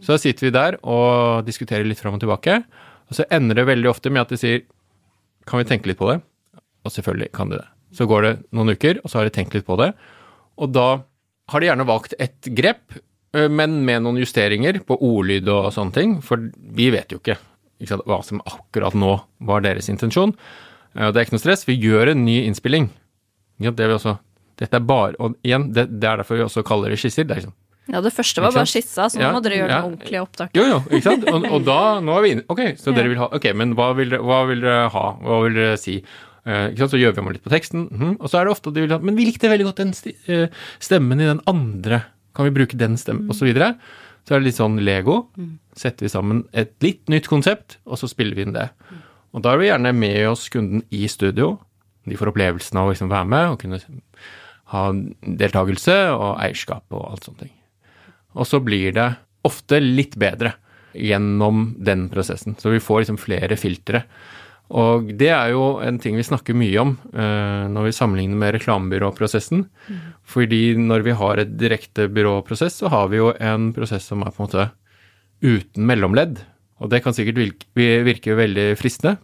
Så 0.02 0.16
da 0.16 0.20
sitter 0.20 0.48
vi 0.48 0.54
der 0.56 0.78
og 0.82 1.44
diskuterer 1.46 1.86
litt 1.86 2.00
fram 2.00 2.16
og 2.16 2.24
tilbake, 2.24 2.62
og 3.08 3.18
så 3.18 3.26
ender 3.32 3.60
det 3.60 3.68
veldig 3.68 3.90
ofte 3.92 4.10
med 4.12 4.24
at 4.24 4.32
de 4.32 4.40
sier 4.40 4.64
kan 5.44 5.60
vi 5.60 5.68
tenke 5.68 5.90
litt 5.90 6.00
på 6.00 6.08
det? 6.08 6.22
Og 6.84 6.92
selvfølgelig 6.92 7.32
kan 7.36 7.50
de 7.52 7.58
det. 7.60 7.66
Så 7.94 8.08
går 8.08 8.24
det 8.24 8.32
noen 8.56 8.72
uker, 8.72 8.98
og 9.04 9.10
så 9.10 9.20
har 9.20 9.28
de 9.28 9.34
tenkt 9.36 9.54
litt 9.54 9.66
på 9.68 9.76
det. 9.76 9.90
Og 10.56 10.72
da 10.72 11.04
har 11.52 11.60
de 11.60 11.66
gjerne 11.68 11.86
valgt 11.88 12.14
et 12.18 12.48
grep, 12.56 12.96
men 13.34 13.80
med 13.84 14.04
noen 14.04 14.20
justeringer 14.22 14.78
på 14.86 14.94
ordlyd 15.02 15.48
og 15.50 15.72
sånne 15.74 15.92
ting. 15.96 16.12
For 16.22 16.38
vi 16.78 16.86
vet 16.94 17.10
jo 17.10 17.18
ikke, 17.18 17.34
ikke 17.82 17.90
sant, 17.90 18.04
hva 18.06 18.20
som 18.22 18.38
akkurat 18.46 18.94
nå 18.94 19.16
var 19.48 19.64
deres 19.64 19.88
intensjon. 19.90 20.36
Eh, 20.94 21.08
Det 21.10 21.16
er 21.18 21.26
ikke 21.26 21.34
noe 21.34 21.42
stress. 21.42 21.66
Vi 21.66 21.74
gjør 21.82 22.12
en 22.12 22.22
ny 22.24 22.36
innspilling. 22.46 22.86
Ja, 23.58 23.72
det 23.74 23.88
vi 23.90 23.96
også. 23.96 24.16
Dette 24.58 24.78
er 24.78 24.84
bare 24.86 25.14
Og 25.18 25.34
igjen, 25.42 25.72
det, 25.74 25.88
det 25.98 26.06
er 26.06 26.20
derfor 26.22 26.38
vi 26.38 26.44
også 26.46 26.62
kaller 26.66 26.90
det 26.94 26.98
skisser. 27.02 27.26
Det 27.26 27.34
er 27.34 27.40
liksom 27.42 27.54
Ja, 27.90 28.00
det 28.00 28.12
første 28.14 28.40
var 28.40 28.54
bare 28.54 28.70
skissa, 28.70 29.08
så 29.10 29.18
nå 29.18 29.24
Ja, 29.26 29.32
må 29.34 29.42
dere 29.42 29.58
gjøre 29.58 29.68
ja. 29.74 29.80
det 29.82 29.88
ordentlige 29.90 30.22
opptaket. 30.22 30.54
Jo, 30.56 30.64
jo, 30.70 30.78
ikke 30.94 31.02
sant? 31.10 31.26
Og, 31.34 31.44
og 31.58 31.64
da, 31.66 31.80
nå 32.00 32.14
er 32.16 32.22
vi 32.24 32.30
inne. 32.36 32.44
Ok, 32.54 32.62
så 32.78 32.94
dere 32.96 33.10
vil 33.10 33.18
ha 33.20 33.26
Ok, 33.34 33.50
men 33.58 33.74
hva 33.74 33.90
vil 33.98 34.14
hva 34.22 34.38
vil 34.48 34.62
dere 34.62 34.86
ha? 34.94 35.04
Hva 35.26 35.40
vil 35.44 35.58
dere 35.58 35.76
si? 35.82 35.98
Eh, 36.44 36.70
ikke 36.70 36.84
sant? 36.84 36.94
Så 36.94 37.00
gjør 37.00 37.14
vi 37.14 37.22
om 37.22 37.30
litt 37.32 37.44
på 37.44 37.52
teksten. 37.52 37.86
mhm. 37.90 38.16
Og 38.20 38.30
så 38.30 38.40
er 38.40 38.44
det 38.44 38.54
ofte 38.54 38.68
at 38.68 38.76
de 38.76 38.84
vil 38.84 38.92
ha 38.92 38.98
Men 38.98 39.16
vi 39.16 39.26
likte 39.28 39.48
veldig 39.48 39.68
godt 39.70 39.82
den 39.82 39.94
eh, 40.28 40.48
stemmen 40.78 41.20
i 41.20 41.30
den 41.30 41.40
andre. 41.46 42.04
Kan 42.34 42.48
vi 42.48 42.56
bruke 42.58 42.76
den 42.76 42.96
stemmen? 42.96 43.28
Og 43.30 43.38
så 43.38 43.46
videre. 43.46 43.74
Så 44.24 44.34
er 44.34 44.40
det 44.40 44.48
litt 44.48 44.60
sånn 44.60 44.80
Lego. 44.80 45.28
Setter 45.76 46.06
vi 46.06 46.12
sammen 46.12 46.44
et 46.52 46.72
litt 46.80 47.08
nytt 47.12 47.28
konsept, 47.28 47.78
og 47.84 47.98
så 48.00 48.08
spiller 48.08 48.34
vi 48.34 48.46
inn 48.46 48.54
det. 48.56 48.70
Og 49.34 49.42
da 49.44 49.52
er 49.52 49.60
vi 49.60 49.68
gjerne 49.68 49.92
med 49.92 50.28
oss 50.30 50.48
kunden 50.48 50.82
i 50.94 51.04
studio. 51.08 51.58
De 52.08 52.16
får 52.16 52.30
opplevelsen 52.32 52.78
av 52.78 52.88
å 52.88 52.94
liksom 52.94 53.10
være 53.12 53.28
med 53.28 53.52
og 53.52 53.58
kunne 53.60 53.80
ha 54.72 54.84
deltakelse 55.20 55.96
og 56.14 56.40
eierskap 56.40 56.84
og 56.96 57.10
alt 57.10 57.28
sånne 57.28 57.44
ting. 57.44 57.52
Og 58.34 58.48
så 58.48 58.60
blir 58.64 58.94
det 58.96 59.10
ofte 59.44 59.80
litt 59.82 60.16
bedre 60.20 60.54
gjennom 60.94 61.74
den 61.84 62.08
prosessen. 62.12 62.56
Så 62.58 62.72
vi 62.72 62.82
får 62.82 63.04
liksom 63.04 63.20
flere 63.20 63.58
filtre. 63.60 64.04
Og 64.72 65.10
det 65.20 65.28
er 65.28 65.50
jo 65.52 65.76
en 65.84 65.98
ting 66.00 66.16
vi 66.16 66.24
snakker 66.24 66.56
mye 66.56 66.78
om 66.80 66.94
uh, 67.12 67.66
når 67.70 67.90
vi 67.90 67.96
sammenligner 67.96 68.40
med 68.40 68.54
reklamebyråprosessen. 68.56 69.66
Fordi 70.24 70.62
når 70.80 71.04
vi 71.04 71.18
har 71.20 71.42
et 71.42 71.52
direkte 71.60 72.08
byråprosess, 72.08 72.80
så 72.80 72.92
har 72.92 73.12
vi 73.12 73.20
jo 73.20 73.34
en 73.36 73.72
prosess 73.76 74.08
som 74.08 74.24
er 74.24 74.32
på 74.32 74.40
en 74.40 74.48
måte 74.48 74.66
uten 75.44 75.84
mellomledd. 75.84 76.40
Og 76.82 76.90
det 76.90 77.04
kan 77.04 77.14
sikkert 77.14 77.38
virke, 77.38 77.68
virke 77.76 78.34
veldig 78.34 78.72
fristende 78.76 79.14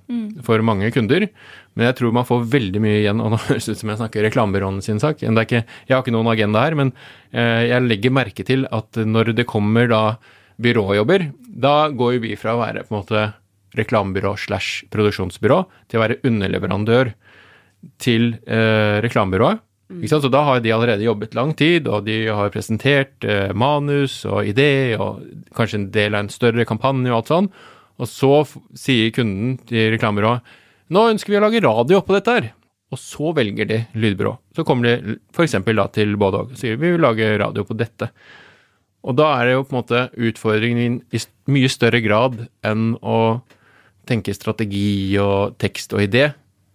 for 0.47 0.63
mange 0.65 0.93
kunder, 0.95 1.27
men 1.75 1.89
jeg 1.89 1.97
tror 1.99 2.13
man 2.15 2.27
får 2.29 2.45
veldig 2.53 2.81
mye 2.85 3.01
igjen. 3.01 3.23
Og 3.25 3.33
nå 3.33 3.41
høres 3.49 3.67
det 3.67 3.75
ut 3.75 3.83
som 3.83 3.91
jeg 3.91 4.01
snakker 4.03 4.27
reklamebyråene 4.29 4.85
sin 4.85 5.01
sak. 5.03 5.25
Er 5.25 5.43
ikke, 5.43 5.65
jeg 5.89 5.97
har 5.97 6.05
ikke 6.05 6.15
noen 6.15 6.31
agenda 6.31 6.63
her, 6.67 6.77
men 6.79 6.93
uh, 7.33 7.63
jeg 7.65 7.89
legger 7.89 8.15
merke 8.15 8.47
til 8.47 8.69
at 8.71 9.01
når 9.03 9.33
det 9.41 9.49
kommer 9.51 9.91
da 9.91 10.05
byråjobber, 10.61 11.31
da 11.49 11.89
går 11.89 12.19
jo 12.19 12.25
vi 12.29 12.37
fra 12.39 12.55
å 12.55 12.61
være 12.61 12.85
på 12.85 12.93
en 12.93 13.01
måte 13.01 13.29
reklamebyrå 13.79 14.35
slash 14.41 14.87
produksjonsbyrå 14.93 15.59
til 15.91 15.99
å 15.99 16.05
være 16.05 16.21
underleverandør 16.27 17.13
til 18.03 18.35
eh, 18.47 19.01
reklamebyrået. 19.05 19.63
Sant? 20.07 20.23
Så 20.23 20.31
da 20.31 20.45
har 20.47 20.61
de 20.63 20.71
allerede 20.71 21.03
jobbet 21.03 21.35
lang 21.35 21.51
tid, 21.59 21.89
og 21.91 22.05
de 22.07 22.23
har 22.31 22.53
presentert 22.55 23.27
eh, 23.27 23.51
manus 23.57 24.21
og 24.29 24.47
idé, 24.47 24.95
og 25.01 25.25
kanskje 25.57 25.81
en 25.81 25.91
del 25.95 26.15
av 26.15 26.25
en 26.25 26.33
større 26.33 26.67
kampanje 26.69 27.11
og 27.11 27.21
alt 27.21 27.33
sånn. 27.33 27.51
Og 28.01 28.09
så 28.09 28.35
sier 28.79 29.11
kunden 29.15 29.59
til 29.69 29.91
reklamebyrået 29.95 30.59
nå 30.91 31.05
ønsker 31.13 31.31
vi 31.31 31.39
å 31.39 31.45
lage 31.45 31.63
radio 31.63 32.01
på 32.03 32.17
dette 32.17 32.33
her. 32.35 32.47
Og 32.91 32.99
så 32.99 33.31
velger 33.37 33.69
de 33.71 33.77
lydbyrå. 33.95 34.33
Så 34.57 34.65
kommer 34.67 34.89
de 34.89 35.19
f.eks. 35.31 35.55
da 35.63 35.87
til 35.95 36.17
både 36.19 36.41
og 36.41 36.51
og 36.51 36.59
sier 36.59 36.81
vi 36.81 36.91
vil 36.97 37.05
lage 37.05 37.29
radio 37.39 37.63
på 37.67 37.77
dette. 37.79 38.11
Og 39.07 39.15
da 39.17 39.29
er 39.39 39.47
det 39.47 39.55
jo 39.55 39.63
på 39.65 39.73
en 39.75 39.79
måte 39.79 40.03
utfordringen 40.19 40.99
i 41.15 41.21
mye 41.55 41.71
større 41.71 42.03
grad 42.03 42.43
enn 42.67 42.97
å 43.01 43.41
tenke 44.09 44.35
strategi 44.37 45.17
og 45.23 45.57
tekst 45.61 45.95
og 45.97 46.05
idé, 46.05 46.31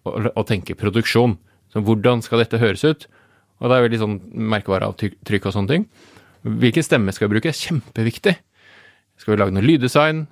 og, 0.05 0.29
og 0.33 0.45
tenke 0.49 0.77
produksjon. 0.77 1.37
Så 1.73 1.83
hvordan 1.83 2.21
skal 2.23 2.43
dette 2.43 2.61
høres 2.61 2.85
ut? 2.85 3.07
Og 3.59 3.71
det 3.71 3.77
er 3.77 3.85
veldig 3.87 4.01
sånn 4.01 4.19
merkevareavtrykk 4.51 5.47
og 5.47 5.55
sånne 5.55 5.71
ting. 5.71 5.87
Hvilken 6.45 6.85
stemme 6.85 7.13
skal 7.15 7.29
vi 7.29 7.37
bruke? 7.37 7.55
Kjempeviktig. 7.55 8.35
Skal 9.19 9.33
vi 9.33 9.39
lage 9.41 9.55
noe 9.55 9.65
lyddesign? 9.65 10.25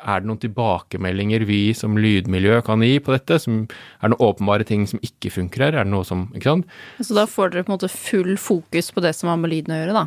Er 0.00 0.22
det 0.22 0.30
noen 0.30 0.40
tilbakemeldinger 0.40 1.44
vi 1.44 1.74
som 1.76 1.98
lydmiljø 2.00 2.62
kan 2.64 2.80
gi 2.84 2.96
på 3.04 3.12
dette? 3.12 3.36
Som, 3.42 3.66
er 4.00 4.08
det 4.08 4.14
noen 4.14 4.26
åpenbare 4.30 4.66
ting 4.68 4.86
som 4.88 5.02
ikke 5.04 5.32
funker 5.34 5.66
her? 5.66 5.76
Er 5.76 5.86
det 5.86 5.92
noe 5.92 6.08
som 6.08 6.26
Ikke 6.32 6.48
sant? 6.48 6.68
Så 7.04 7.16
da 7.16 7.26
får 7.28 7.52
dere 7.52 7.66
på 7.66 7.74
en 7.74 7.76
måte 7.76 7.92
full 7.92 8.34
fokus 8.40 8.90
på 8.96 9.04
det 9.04 9.12
som 9.18 9.32
har 9.32 9.40
med 9.40 9.52
lyden 9.52 9.76
å 9.76 9.80
gjøre, 9.82 9.96
da. 10.00 10.06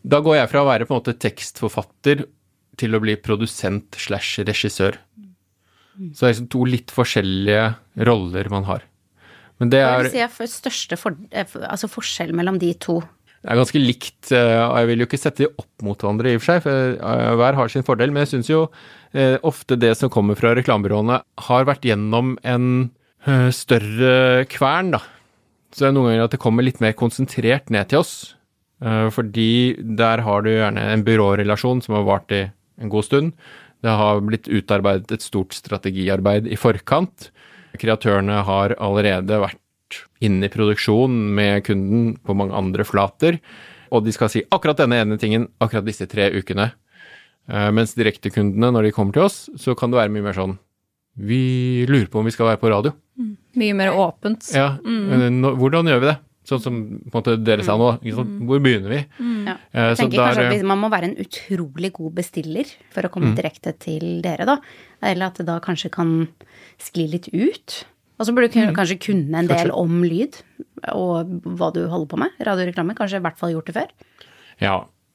Da 0.00 0.22
går 0.24 0.38
jeg 0.38 0.52
fra 0.52 0.62
å 0.64 0.70
være 0.70 0.88
på 0.88 0.96
en 0.96 1.02
måte 1.02 1.18
tekstforfatter 1.20 2.24
til 2.80 2.96
å 2.96 3.02
bli 3.02 3.18
produsent 3.20 3.98
slash 4.00 4.40
regissør. 4.48 4.96
Så 6.14 6.24
det 6.24 6.28
er 6.28 6.34
liksom 6.34 6.50
to 6.52 6.66
litt 6.68 6.92
forskjellige 6.94 7.64
roller 8.08 8.50
man 8.52 8.66
har. 8.68 8.84
Men 9.60 9.72
det 9.72 9.82
Hva 9.84 9.88
er, 9.92 10.04
vil 10.06 10.08
du 10.08 10.16
si 10.16 10.28
for 10.32 10.50
største 10.50 10.96
for, 11.00 11.16
eh, 11.30 11.56
altså 11.68 11.90
forskjell 11.90 12.32
mellom 12.36 12.60
de 12.60 12.72
to? 12.80 13.02
det 13.40 13.48
er 13.48 13.56
ganske 13.56 13.80
likt, 13.80 14.32
eh, 14.36 14.58
og 14.66 14.74
jeg 14.76 14.88
vil 14.90 15.00
jo 15.00 15.06
ikke 15.08 15.18
sette 15.20 15.40
de 15.40 15.46
opp 15.48 15.84
mot 15.86 15.96
hverandre 15.96 16.28
i 16.28 16.36
og 16.36 16.42
for 16.42 16.50
seg, 16.50 16.58
for 16.66 16.96
eh, 17.08 17.36
hver 17.40 17.56
har 17.56 17.70
sin 17.72 17.86
fordel, 17.86 18.12
men 18.12 18.26
jeg 18.26 18.34
syns 18.34 18.50
jo 18.52 18.64
ofte 19.42 19.74
det 19.74 19.88
som 19.98 20.10
kommer 20.12 20.36
fra 20.38 20.52
reklamebyråene, 20.54 21.16
har 21.48 21.64
vært 21.66 21.88
gjennom 21.88 22.36
en 22.46 22.66
større 23.50 24.44
kvern, 24.46 24.92
da. 24.94 25.00
Så 25.74 25.82
det 25.82 25.88
er 25.88 25.96
noen 25.96 26.12
ganger 26.12 26.28
at 26.28 26.36
det 26.36 26.38
kommer 26.44 26.62
litt 26.62 26.78
mer 26.84 26.94
konsentrert 26.94 27.72
ned 27.74 27.88
til 27.90 28.04
oss. 28.04 28.12
Fordi 28.78 29.82
der 29.98 30.22
har 30.22 30.46
du 30.46 30.52
gjerne 30.52 30.84
en 30.92 31.02
byrårelasjon 31.02 31.82
som 31.82 31.96
har 31.98 32.06
vart 32.06 32.30
i 32.38 32.44
en 32.78 32.92
god 32.92 33.08
stund. 33.08 33.34
Det 33.80 33.94
har 33.96 34.20
blitt 34.20 34.48
utarbeidet 34.48 35.12
et 35.16 35.24
stort 35.24 35.54
strategiarbeid 35.56 36.46
i 36.52 36.56
forkant. 36.60 37.30
Kreatørene 37.80 38.42
har 38.44 38.74
allerede 38.82 39.38
vært 39.40 39.56
inne 40.22 40.46
i 40.46 40.52
produksjon 40.52 41.14
med 41.34 41.64
kunden 41.66 42.16
på 42.22 42.36
mange 42.36 42.54
andre 42.54 42.84
flater, 42.86 43.38
og 43.90 44.04
de 44.06 44.12
skal 44.14 44.28
si 44.30 44.42
akkurat 44.52 44.78
denne 44.78 45.00
ene 45.02 45.16
tingen 45.18 45.48
akkurat 45.64 45.86
disse 45.88 46.06
tre 46.06 46.28
ukene. 46.36 46.70
Eh, 47.50 47.70
Mens 47.74 47.94
direktekundene, 47.98 48.70
når 48.70 48.86
de 48.86 48.92
kommer 48.94 49.16
til 49.16 49.24
oss, 49.26 49.48
så 49.58 49.74
kan 49.74 49.90
det 49.90 49.98
være 49.98 50.12
mye 50.14 50.22
mer 50.28 50.36
sånn 50.36 50.58
Vi 51.18 51.84
lurer 51.88 52.06
på 52.06 52.20
om 52.20 52.24
vi 52.28 52.30
skal 52.30 52.46
være 52.52 52.60
på 52.62 52.70
radio. 52.70 52.92
Mye 53.58 53.74
mer 53.74 53.90
åpent. 53.98 54.52
Ja, 54.54 54.76
Mm. 54.84 55.42
Hvordan 55.58 55.88
gjør 55.90 56.00
vi 56.00 56.06
det? 56.06 56.18
Sånn 56.50 56.62
som 56.64 56.78
på 57.06 57.12
en 57.12 57.14
måte 57.20 57.36
dere 57.46 57.62
sa 57.66 57.76
nå. 57.78 57.92
Ikke 58.02 58.16
sant? 58.18 58.32
Hvor 58.48 58.62
begynner 58.64 58.90
vi? 58.96 59.00
Ja. 59.46 59.54
Eh, 59.70 59.84
Jeg 59.92 59.96
Så 60.00 60.02
tenker 60.02 60.18
der, 60.18 60.26
kanskje 60.26 60.46
at 60.48 60.56
eh, 60.56 60.66
man 60.66 60.80
må 60.82 60.90
være 60.90 61.10
en 61.12 61.16
utrolig 61.22 61.92
god 61.94 62.16
bestiller 62.18 62.72
for 62.90 63.06
å 63.06 63.12
komme 63.14 63.30
direkte 63.38 63.72
til 63.78 64.18
dere, 64.24 64.48
da. 64.48 64.58
Eller 65.06 65.30
at 65.30 65.38
det 65.38 65.46
da 65.46 65.60
kanskje 65.62 65.92
kan 65.94 66.12
skli 66.82 67.06
litt 67.14 67.30
ut. 67.30 67.78
Og 68.20 68.26
så 68.28 68.34
burde 68.36 68.50
du 68.52 68.74
kanskje 68.76 68.98
kunne 69.00 69.38
en 69.40 69.48
del 69.48 69.70
om 69.72 70.02
lyd 70.04 70.42
og 70.92 71.30
hva 71.56 71.70
du 71.72 71.84
holder 71.88 72.10
på 72.10 72.18
med. 72.20 72.34
Radioreklame. 72.44 72.96
Kanskje 72.98 73.20
i 73.20 73.24
hvert 73.24 73.38
fall 73.40 73.54
gjort 73.54 73.70
det 73.70 73.76
før. 73.78 73.94
Ja, 74.60 74.74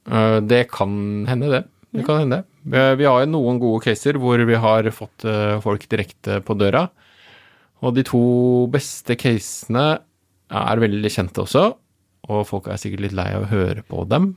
øh, 0.10 0.40
det 0.42 0.64
kan 0.74 1.26
hende 1.30 1.52
det. 1.52 1.64
Det 1.96 2.04
kan 2.08 2.24
hende. 2.24 2.42
Vi 2.66 3.06
har 3.06 3.22
jo 3.24 3.30
noen 3.30 3.60
gode 3.62 3.84
caser 3.86 4.18
hvor 4.20 4.42
vi 4.42 4.58
har 4.60 4.88
fått 4.92 5.24
øh, 5.30 5.60
folk 5.64 5.86
direkte 5.92 6.40
på 6.44 6.58
døra. 6.58 6.88
Og 7.86 7.94
de 7.96 8.04
to 8.08 8.22
beste 8.74 9.16
casene 9.20 10.00
er 10.54 10.82
veldig 10.82 11.12
kjente 11.12 11.44
også, 11.46 11.68
og 12.30 12.48
folk 12.50 12.68
er 12.70 12.82
sikkert 12.82 13.06
litt 13.06 13.16
lei 13.18 13.30
av 13.36 13.46
å 13.46 13.52
høre 13.52 13.86
på 13.86 14.04
dem. 14.10 14.34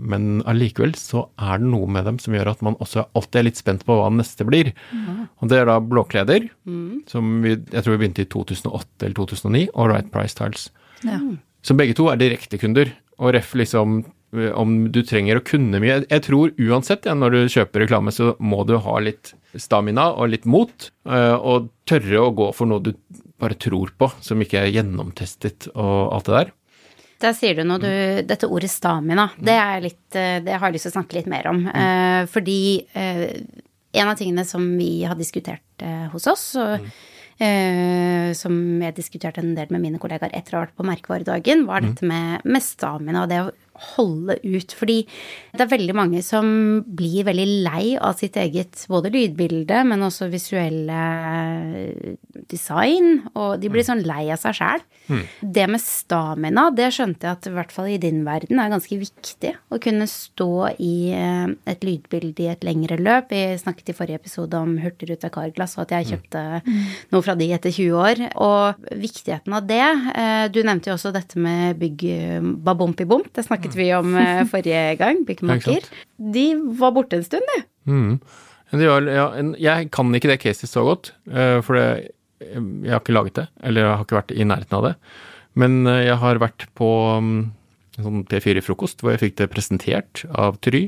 Men 0.00 0.40
allikevel 0.48 0.94
så 0.96 1.26
er 1.40 1.60
det 1.60 1.68
noe 1.68 1.88
med 1.90 2.06
dem 2.08 2.20
som 2.22 2.34
gjør 2.34 2.52
at 2.54 2.62
man 2.64 2.78
også 2.80 3.04
alltid 3.18 3.40
er 3.40 3.46
litt 3.50 3.60
spent 3.60 3.84
på 3.84 3.96
hva 3.98 4.08
neste 4.14 4.46
blir. 4.48 4.72
Og 5.42 5.50
det 5.50 5.58
er 5.60 5.68
da 5.68 5.76
Blåkleder, 5.84 6.48
som 7.10 7.42
vi, 7.44 7.56
jeg 7.58 7.84
tror 7.84 7.96
vi 7.96 8.00
begynte 8.04 8.24
i 8.24 8.30
2008 8.30 9.06
eller 9.06 9.18
2009, 9.18 9.66
og 9.74 9.90
Right 9.92 10.08
Price 10.14 10.38
Tiles. 10.38 10.70
Ja. 11.04 11.18
Så 11.66 11.76
begge 11.76 11.96
to 11.98 12.08
er 12.08 12.20
direktekunder, 12.20 12.94
og 13.20 13.34
ref 13.36 13.52
liksom 13.58 13.98
eh, 14.36 14.52
om 14.56 14.88
du 14.92 15.02
trenger 15.04 15.40
å 15.40 15.44
kunne 15.44 15.80
mye. 15.82 16.00
Jeg 16.08 16.24
tror 16.24 16.54
uansett, 16.56 17.04
ja, 17.04 17.16
når 17.16 17.36
du 17.36 17.40
kjøper 17.52 17.84
reklame, 17.84 18.14
så 18.14 18.32
må 18.40 18.62
du 18.68 18.78
ha 18.80 18.96
litt 19.04 19.34
stamina 19.60 20.10
og 20.14 20.32
litt 20.32 20.48
mot, 20.48 20.88
eh, 21.10 21.36
og 21.36 21.68
tørre 21.90 22.24
å 22.24 22.32
gå 22.36 22.48
for 22.56 22.70
noe 22.70 22.84
du 22.84 22.94
bare 23.40 23.58
tror 23.60 23.92
på, 23.98 24.10
som 24.24 24.40
ikke 24.42 24.62
er 24.62 24.72
gjennomtestet 24.74 25.70
og 25.74 26.14
alt 26.16 26.28
det 26.28 26.36
der. 26.36 26.56
Der 27.20 27.34
sier 27.36 27.58
du 27.58 27.66
noe, 27.68 27.80
du 27.82 28.24
Dette 28.24 28.48
ordet 28.48 28.70
stamina, 28.72 29.26
det 29.36 29.56
er 29.60 29.82
litt 29.84 30.16
eh, 30.16 30.38
Det 30.40 30.54
har 30.56 30.70
jeg 30.70 30.78
lyst 30.78 30.88
til 30.88 30.94
å 30.94 30.98
snakke 30.98 31.18
litt 31.18 31.28
mer 31.28 31.50
om. 31.50 31.66
Eh, 31.68 32.22
fordi 32.32 32.60
eh, 32.96 33.26
en 33.92 34.08
av 34.08 34.16
tingene 34.16 34.46
som 34.48 34.64
vi 34.78 35.02
har 35.04 35.18
diskutert 35.18 35.84
hos 36.12 36.26
oss, 36.30 36.44
og, 36.60 36.84
eh, 37.40 38.30
som 38.36 38.54
jeg 38.84 38.96
diskuterte 38.96 39.42
en 39.42 39.54
del 39.56 39.72
med 39.72 39.82
mine 39.82 40.00
kollegaer 40.00 40.32
etter 40.36 40.54
å 40.54 40.60
ha 40.60 40.66
vært 40.66 40.76
på 40.78 40.86
merkevaredagen, 40.86 41.64
var 41.68 41.84
dette 41.84 42.06
med, 42.06 42.44
med 42.44 42.64
stamina 42.64 43.24
og 43.24 43.32
det 43.32 43.40
å 43.42 43.50
holde 43.96 44.36
ut. 44.44 44.74
Fordi 44.76 44.98
det 45.56 45.64
er 45.64 45.70
veldig 45.72 45.94
mange 45.96 46.22
som 46.26 46.46
blir 46.86 47.24
veldig 47.28 47.46
lei 47.66 47.84
av 47.98 48.16
sitt 48.20 48.36
eget 48.40 48.84
både 48.90 49.10
lydbilde, 49.14 49.82
men 49.88 50.04
også 50.06 50.28
visuelle 50.32 51.00
eh, 51.00 52.14
design. 52.50 53.22
Og 53.34 53.58
de 53.62 53.70
blir 53.72 53.86
sånn 53.86 54.02
lei 54.06 54.28
av 54.34 54.40
seg 54.42 54.56
sjæl. 54.60 54.84
Det 55.42 55.64
med 55.70 55.82
stamina, 55.82 56.68
det 56.70 56.90
skjønte 56.94 57.26
jeg 57.26 57.38
at 57.38 57.48
i 57.50 57.54
hvert 57.56 57.72
fall 57.74 57.88
i 57.90 57.98
din 58.02 58.20
verden 58.26 58.60
er 58.62 58.70
ganske 58.70 58.98
viktig. 59.00 59.54
Å 59.74 59.80
kunne 59.82 60.06
stå 60.10 60.50
i 60.78 60.92
eh, 61.16 61.48
et 61.72 61.82
lydbilde 61.86 62.44
i 62.44 62.50
et 62.52 62.66
lengre 62.66 62.98
løp. 63.00 63.32
Vi 63.34 63.42
snakket 63.60 63.90
i 63.92 63.96
forrige 63.96 64.20
episode 64.22 64.54
om 64.60 64.76
Hurtigruta 64.82 65.30
Carglass, 65.34 65.76
og 65.78 65.86
at 65.88 65.96
jeg 65.98 66.10
kjøpte 66.12 66.44
noe 67.10 67.24
fra 67.26 67.34
de 67.38 67.50
etter 67.56 67.74
20 67.74 67.98
år. 68.04 68.22
Og 68.40 68.86
viktigheten 69.02 69.56
av 69.56 69.66
det. 69.66 69.82
eh, 70.14 70.46
Du 70.54 70.60
nevnte 70.66 70.90
jo 70.90 70.96
også 70.98 71.12
dette 71.14 71.38
med 71.42 71.78
bygg 71.80 72.04
eh, 72.10 72.40
babompi-bom. 72.40 73.26
Det 73.34 73.44
snakket 73.46 73.69
vi 73.78 73.88
om 73.96 74.14
eh, 74.18 74.44
forrige 74.52 74.94
gang. 75.00 75.24
Byggmaker. 75.28 75.86
De 76.16 76.46
var 76.80 76.94
borte 76.96 77.18
en 77.18 77.26
stund, 77.26 77.46
de. 77.54 77.62
Mm. 77.90 78.14
Var, 78.70 79.08
ja, 79.10 79.26
jeg 79.58 79.90
kan 79.94 80.14
ikke 80.14 80.30
det 80.30 80.40
caset 80.44 80.70
så 80.70 80.84
godt, 80.86 81.12
eh, 81.32 81.58
for 81.66 81.78
det, 81.78 82.12
jeg 82.40 82.92
har 82.92 83.02
ikke 83.02 83.16
laget 83.16 83.40
det, 83.40 83.46
eller 83.66 83.84
jeg 83.84 83.96
har 83.96 84.04
ikke 84.06 84.20
vært 84.20 84.34
i 84.36 84.46
nærheten 84.46 84.78
av 84.78 84.86
det. 84.86 84.92
Men 85.58 85.80
eh, 85.90 86.04
jeg 86.06 86.18
har 86.22 86.42
vært 86.42 86.68
på 86.78 86.90
mm, 87.24 87.38
en 87.98 88.06
sånn 88.06 88.26
P4-frokost 88.30 89.02
hvor 89.02 89.14
jeg 89.14 89.24
fikk 89.24 89.40
det 89.42 89.50
presentert 89.52 90.24
av 90.30 90.60
Try. 90.62 90.86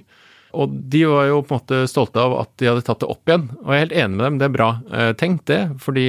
Og 0.52 0.72
de 0.92 1.06
var 1.08 1.30
jo 1.30 1.40
på 1.42 1.56
en 1.56 1.62
måte 1.62 1.82
stolte 1.88 2.20
av 2.20 2.36
at 2.42 2.50
de 2.60 2.68
hadde 2.68 2.84
tatt 2.86 3.00
det 3.02 3.08
opp 3.10 3.28
igjen. 3.28 3.48
Og 3.64 3.72
jeg 3.72 3.78
er 3.78 3.86
helt 3.86 3.98
enig 4.04 4.18
med 4.18 4.26
dem, 4.26 4.38
det 4.38 4.46
er 4.50 4.56
bra. 4.58 4.68
Tenk 5.16 5.46
det, 5.48 5.62
fordi 5.80 6.06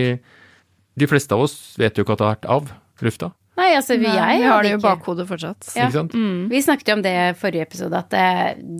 de 0.99 1.07
fleste 1.07 1.31
av 1.31 1.45
oss 1.45 1.55
vet 1.79 1.95
jo 1.95 2.03
ikke 2.03 2.17
at 2.17 2.19
det 2.19 2.27
har 2.27 2.35
vært 2.35 2.49
av 2.51 2.73
lufta. 3.07 3.31
Nei, 3.53 3.69
altså 3.77 3.99
vi, 4.01 4.07
Nei, 4.07 4.17
jeg 4.17 4.41
vi 4.41 4.45
har 4.49 4.65
det 4.65 4.71
jo 4.71 4.77
i 4.79 4.81
bakhodet 4.81 5.27
fortsatt. 5.29 5.67
Ja. 5.77 5.85
Ikke 5.85 5.99
sant? 5.99 6.15
Vi 6.49 6.61
snakket 6.65 6.89
jo 6.89 6.95
om 6.97 7.03
det 7.05 7.11
i 7.13 7.25
forrige 7.37 7.67
episode, 7.67 7.99
at 7.99 8.09
det, 8.09 8.27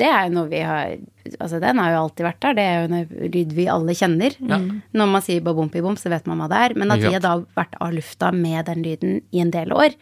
det 0.02 0.08
er 0.10 0.28
jo 0.28 0.38
noe 0.40 0.50
vi 0.52 0.62
har 0.66 0.96
Altså, 1.40 1.56
den 1.64 1.78
har 1.80 1.94
jo 1.94 2.00
alltid 2.02 2.26
vært 2.26 2.40
der. 2.44 2.56
Det 2.58 2.64
er 2.68 2.74
jo 2.82 2.88
en 2.90 3.30
lyd 3.32 3.54
vi 3.56 3.64
alle 3.72 3.94
kjenner. 3.96 4.34
Ja. 4.44 4.58
Når 4.92 5.08
man 5.08 5.24
sier 5.24 5.44
babompi-bom, 5.46 5.96
så 5.96 6.10
vet 6.12 6.26
man 6.28 6.42
hva 6.44 6.50
det 6.52 6.58
er. 6.66 6.76
Men 6.82 6.92
at 6.92 7.00
vi 7.00 7.14
har 7.14 7.24
da 7.24 7.38
vært 7.56 7.78
av 7.80 7.94
lufta 7.96 8.34
med 8.36 8.68
den 8.68 8.82
lyden 8.84 9.22
i 9.32 9.40
en 9.40 9.54
del 9.54 9.72
år, 9.72 9.96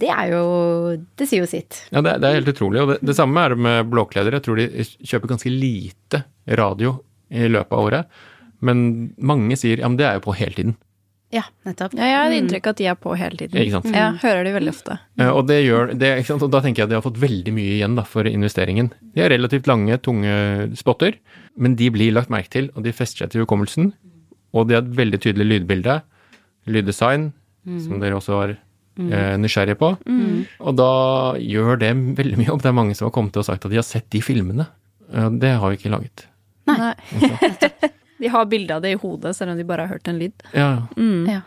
det 0.00 0.08
er 0.08 0.32
jo 0.32 0.44
Det 1.20 1.28
sier 1.28 1.44
jo 1.44 1.50
sitt. 1.50 1.82
Ja, 1.92 2.00
det, 2.00 2.16
det 2.22 2.30
er 2.30 2.38
helt 2.40 2.48
utrolig. 2.54 2.80
Og 2.80 2.94
det, 2.94 2.98
det 3.04 3.18
samme 3.18 3.44
er 3.44 3.52
det 3.52 3.66
med 3.68 3.90
blåkleder. 3.92 4.38
Jeg 4.38 4.46
tror 4.46 4.62
de 4.62 4.86
kjøper 5.12 5.34
ganske 5.34 5.52
lite 5.52 6.22
radio 6.62 6.96
i 7.28 7.52
løpet 7.52 7.76
av 7.76 7.84
året. 7.90 8.24
Men 8.64 9.12
mange 9.20 9.60
sier 9.60 9.82
ja, 9.82 9.92
men 9.92 10.00
det 10.00 10.08
er 10.08 10.16
jo 10.18 10.24
på 10.30 10.38
hele 10.40 10.56
tiden. 10.56 10.74
Ja, 11.32 11.42
nettopp. 11.64 11.94
Ja, 11.96 12.04
jeg 12.10 12.16
har 12.20 12.34
inntrykk 12.36 12.66
av 12.68 12.74
at 12.74 12.80
de 12.82 12.86
er 12.92 12.96
på 13.00 13.14
hele 13.16 13.38
tiden. 13.40 13.56
Ikke 13.62 13.78
sant? 13.78 13.94
Ja, 13.96 14.10
hører 14.20 14.44
de 14.44 14.50
veldig 14.52 14.72
ofte. 14.74 14.98
Eh, 15.18 15.30
Og, 15.32 15.46
det 15.48 15.58
gjør, 15.64 15.92
det, 15.96 16.10
ikke 16.20 16.28
sant? 16.34 16.42
og 16.44 16.50
da 16.52 16.60
tenker 16.60 16.82
jeg 16.82 16.88
at 16.88 16.92
de 16.92 16.98
har 16.98 17.04
fått 17.06 17.20
veldig 17.22 17.54
mye 17.56 17.76
igjen 17.78 17.94
da, 17.96 18.04
for 18.04 18.28
investeringen. 18.28 18.90
De 19.14 19.22
er 19.24 19.32
relativt 19.32 19.66
lange, 19.70 19.96
tunge 20.04 20.34
spotter, 20.76 21.16
men 21.56 21.74
de 21.80 21.88
blir 21.94 22.12
lagt 22.12 22.28
merke 22.32 22.52
til, 22.52 22.68
og 22.76 22.84
de 22.84 22.92
fester 22.92 23.24
seg 23.24 23.32
til 23.32 23.46
hukommelsen. 23.46 23.92
Og 24.52 24.68
de 24.68 24.76
har 24.76 24.84
et 24.84 24.92
veldig 24.98 25.22
tydelig 25.24 25.46
lydbilde, 25.54 26.02
lyddesign, 26.68 27.30
som 27.80 28.00
dere 28.02 28.18
også 28.18 28.36
var 28.36 28.52
eh, 28.52 29.36
nysgjerrige 29.40 29.78
på. 29.80 29.92
Og 30.60 30.76
da 30.76 30.90
gjør 31.40 31.80
det 31.80 31.94
veldig 32.18 32.36
mye 32.42 32.50
jobb. 32.52 32.60
Det 32.60 32.68
er 32.74 32.76
mange 32.76 32.94
som 32.98 33.08
har 33.08 33.14
kommet 33.16 33.32
til 33.32 33.40
og 33.40 33.48
sagt 33.48 33.64
at 33.64 33.72
de 33.72 33.80
har 33.80 33.88
sett 33.88 34.10
de 34.12 34.20
filmene. 34.20 34.68
Eh, 35.14 35.30
Det 35.40 35.56
har 35.56 35.72
vi 35.72 35.80
ikke 35.80 35.94
laget. 35.96 36.26
Nei. 36.68 36.92
de 38.22 38.30
har 38.30 38.46
bilde 38.46 38.76
av 38.76 38.82
det 38.84 38.94
i 38.94 38.98
hodet, 39.02 39.34
selv 39.36 39.52
om 39.52 39.58
de 39.58 39.66
bare 39.66 39.86
har 39.86 39.96
hørt 39.96 40.08
en 40.08 40.20
lyd. 40.22 40.44
Ja, 40.54 40.86
Ja. 41.26 41.42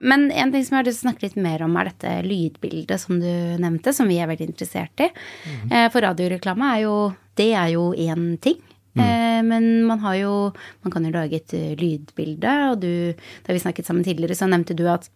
Men 0.00 0.30
en 0.30 0.52
ting 0.52 0.62
som 0.64 0.76
jeg 0.76 0.78
har 0.78 0.86
lyst 0.86 1.00
til 1.02 1.08
å 1.08 1.10
snakke 1.10 1.24
litt 1.26 1.38
mer 1.42 1.62
om, 1.66 1.72
er 1.76 1.88
dette 1.90 2.12
lydbildet 2.22 3.02
som 3.02 3.18
du 3.18 3.30
nevnte, 3.58 3.90
som 3.94 4.06
vi 4.06 4.20
er 4.22 4.30
veldig 4.30 4.46
interessert 4.46 5.02
i. 5.02 5.08
Mm. 5.10 5.72
For 5.90 6.06
radioreklame 6.06 6.68
er 6.76 6.84
jo 6.84 6.96
Det 7.38 7.52
er 7.54 7.72
jo 7.74 7.92
én 7.94 8.36
ting. 8.38 8.60
Mm. 8.94 9.46
Men 9.46 9.66
man 9.86 9.98
har 10.02 10.14
jo 10.18 10.52
Man 10.82 10.92
kan 10.92 11.04
jo 11.04 11.10
lage 11.14 11.36
et 11.38 11.54
eh, 11.54 11.76
lydbilde, 11.78 12.54
og 12.70 12.80
du 12.80 13.14
Da 13.46 13.52
vi 13.52 13.58
snakket 13.62 13.86
sammen 13.86 14.04
tidligere, 14.04 14.34
så 14.34 14.48
nevnte 14.48 14.74
du 14.74 14.86
at 14.88 15.10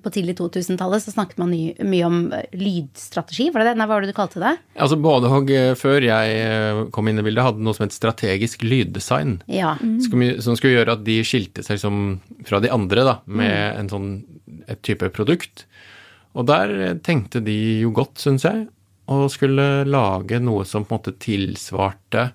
på 0.00 0.10
tidlig 0.12 0.36
2000-tallet 0.38 1.04
så 1.04 1.12
snakket 1.12 1.40
man 1.42 1.52
mye 1.52 2.06
om 2.06 2.18
eh, 2.32 2.46
lydstrategi, 2.56 3.50
var 3.52 3.62
det 3.62 3.72
det? 3.72 3.78
Nei, 3.80 3.86
hva 3.88 3.98
var 3.98 4.04
det 4.06 4.12
du 4.12 4.16
kalte 4.16 4.42
det? 4.42 4.54
Altså 4.80 4.98
både 5.00 5.30
og 5.32 5.52
eh, 5.52 5.72
før 5.78 6.06
jeg 6.06 6.36
eh, 6.40 6.82
kom 6.94 7.10
inn 7.10 7.20
i 7.20 7.24
bildet, 7.26 7.44
hadde 7.44 7.64
noe 7.64 7.76
som 7.76 7.84
het 7.86 7.96
strategisk 7.96 8.64
lyddesign. 8.64 9.40
Ja. 9.52 9.74
Mm. 9.82 9.98
Som 10.40 10.56
skulle 10.56 10.78
gjøre 10.78 10.96
at 10.96 11.04
de 11.06 11.18
skilte 11.26 11.64
seg 11.66 11.80
som 11.82 11.98
fra 12.48 12.62
de 12.64 12.72
andre 12.72 13.04
da, 13.08 13.16
med 13.26 13.80
en 13.80 13.92
sånn, 13.92 14.12
et 14.70 14.80
type 14.86 15.12
produkt. 15.12 15.66
Og 16.32 16.48
der 16.48 16.96
tenkte 17.04 17.42
de 17.44 17.58
jo 17.82 17.92
godt, 17.96 18.16
syns 18.22 18.46
jeg, 18.48 18.64
og 19.12 19.28
skulle 19.34 19.84
lage 19.84 20.38
noe 20.40 20.64
som 20.68 20.86
på 20.86 20.94
en 20.94 21.00
måte 21.02 21.18
tilsvarte 21.20 22.30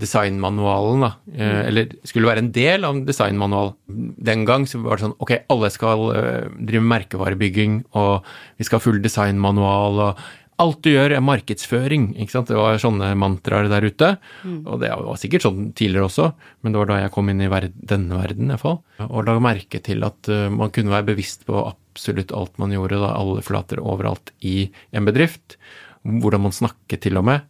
designmanualen, 0.00 1.04
da. 1.04 1.10
Mm. 1.30 1.58
Eller 1.68 1.92
skulle 2.06 2.30
være 2.30 2.42
en 2.42 2.52
del 2.54 2.86
av 2.86 2.96
en 2.96 3.04
designmanual. 3.06 3.74
Den 3.86 4.46
gang 4.48 4.66
så 4.66 4.80
var 4.82 4.98
det 4.98 5.06
sånn 5.06 5.18
ok, 5.22 5.34
alle 5.54 5.70
skal 5.74 6.08
eh, 6.14 6.46
drive 6.58 6.86
merkevarebygging, 6.94 7.82
og 8.00 8.26
vi 8.58 8.66
skal 8.66 8.80
ha 8.80 8.86
full 8.88 8.98
designmanual, 9.04 10.00
og 10.08 10.24
alt 10.62 10.82
du 10.86 10.92
gjør 10.92 11.16
er 11.16 11.24
markedsføring, 11.24 12.12
ikke 12.22 12.36
sant. 12.36 12.50
Det 12.50 12.58
var 12.58 12.78
sånne 12.82 13.12
mantraer 13.18 13.66
der 13.70 13.86
ute. 13.90 14.10
Og 14.70 14.82
det 14.82 14.90
var 14.90 15.18
sikkert 15.18 15.46
sånn 15.46 15.70
tidligere 15.74 16.06
også, 16.06 16.28
men 16.62 16.74
det 16.74 16.82
var 16.82 16.90
da 16.90 16.98
jeg 17.02 17.14
kom 17.14 17.30
inn 17.30 17.42
i 17.42 17.50
verden, 17.50 17.74
denne 17.94 18.20
verden, 18.20 18.50
i 18.50 18.54
hvert 18.54 18.62
fall. 18.62 18.78
Og 19.08 19.26
la 19.26 19.38
merke 19.42 19.82
til 19.84 20.06
at 20.06 20.30
eh, 20.30 20.50
man 20.54 20.74
kunne 20.74 20.94
være 20.94 21.10
bevisst 21.10 21.46
på 21.48 21.58
absolutt 21.66 22.34
alt 22.34 22.58
man 22.62 22.74
gjorde, 22.74 23.02
da, 23.02 23.14
alle 23.18 23.42
flater 23.46 23.82
overalt 23.82 24.34
i 24.42 24.68
en 24.94 25.06
bedrift 25.06 25.58
hvordan 26.04 26.44
man 26.46 26.54
snakket 26.54 27.06
til 27.06 27.18
og 27.20 27.26
med. 27.30 27.44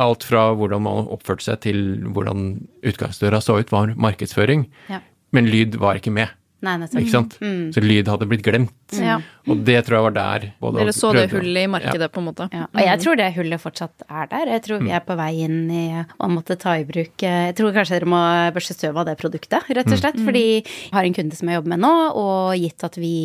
Alt 0.00 0.26
fra 0.26 0.48
hvordan 0.58 0.82
man 0.84 1.08
oppførte 1.14 1.46
seg 1.46 1.62
til 1.68 1.80
hvordan 2.10 2.60
utgangsdøra 2.82 3.42
så 3.44 3.60
ut, 3.62 3.72
var 3.72 3.94
markedsføring. 3.94 4.66
Ja. 4.90 5.02
Men 5.32 5.48
lyd 5.48 5.78
var 5.80 5.96
ikke 5.96 6.12
med, 6.12 6.34
Nei, 6.62 6.76
nettopp. 6.78 7.00
ikke 7.00 7.10
sant? 7.10 7.32
Så 7.74 7.82
lyd 7.82 8.06
hadde 8.06 8.26
blitt 8.30 8.44
glemt. 8.46 8.74
Ja. 8.94 9.16
Og 9.50 9.64
det 9.66 9.80
tror 9.86 9.96
jeg 9.96 10.04
var 10.04 10.14
der 10.14 10.44
både 10.62 10.82
Dere 10.82 10.92
så 10.94 11.08
det 11.16 11.24
hullet 11.32 11.64
i 11.64 11.70
markedet, 11.72 12.06
på 12.14 12.20
en 12.20 12.26
måte. 12.28 12.46
Ja, 12.54 12.68
og 12.68 12.82
jeg 12.84 13.00
tror 13.02 13.18
det 13.18 13.26
hullet 13.34 13.62
fortsatt 13.62 14.04
er 14.06 14.28
der. 14.30 14.52
Jeg 14.52 14.62
tror 14.68 14.84
vi 14.84 14.92
er 14.94 15.02
på 15.02 15.16
vei 15.18 15.30
inn 15.42 15.64
i 15.72 15.86
å 15.98 16.28
måtte 16.30 16.54
ta 16.60 16.76
i 16.78 16.84
bruk 16.86 17.24
eh, 17.26 17.48
Jeg 17.48 17.56
tror 17.58 17.74
kanskje 17.74 17.96
dere 17.96 18.10
må 18.12 18.20
børste 18.54 18.76
støv 18.76 19.00
av 19.02 19.08
det 19.10 19.16
produktet, 19.18 19.72
rett 19.74 19.90
og 19.90 19.98
slett. 19.98 20.20
Fordi 20.22 20.44
jeg 20.60 20.94
har 20.94 21.08
en 21.08 21.18
kunde 21.18 21.38
som 21.38 21.50
jeg 21.50 21.58
jobber 21.58 21.74
med 21.74 21.82
nå, 21.82 21.92
og 22.22 22.54
gitt 22.60 22.86
at 22.86 23.00
vi 23.00 23.16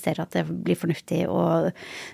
ser 0.00 0.22
at 0.24 0.38
det 0.38 0.46
blir 0.48 0.78
fornuftig 0.78 1.26
å 1.28 1.42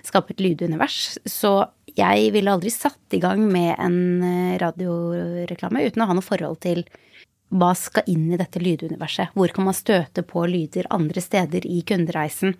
skape 0.09 0.35
et 0.35 0.43
lydunivers, 0.43 1.19
så 1.23 1.53
jeg 1.97 2.31
ville 2.35 2.51
aldri 2.53 2.71
satt 2.73 3.15
i 3.15 3.21
gang 3.23 3.41
med 3.51 3.73
en 3.77 3.99
eh, 4.25 4.57
radioreklame 4.61 5.85
uten 5.87 6.03
å 6.03 6.09
ha 6.09 6.17
noe 6.17 6.25
forhold 6.25 6.59
til 6.65 6.83
hva 7.49 7.71
skal 7.77 8.05
inn 8.11 8.27
i 8.29 8.37
dette 8.37 8.61
lyduniverset? 8.61 9.33
Hvor 9.33 9.49
kan 9.53 9.65
man 9.65 9.77
støte 9.77 10.21
på 10.27 10.45
lyder 10.45 10.89
andre 10.93 11.21
steder 11.23 11.65
i 11.65 11.81
kundereisen? 11.87 12.53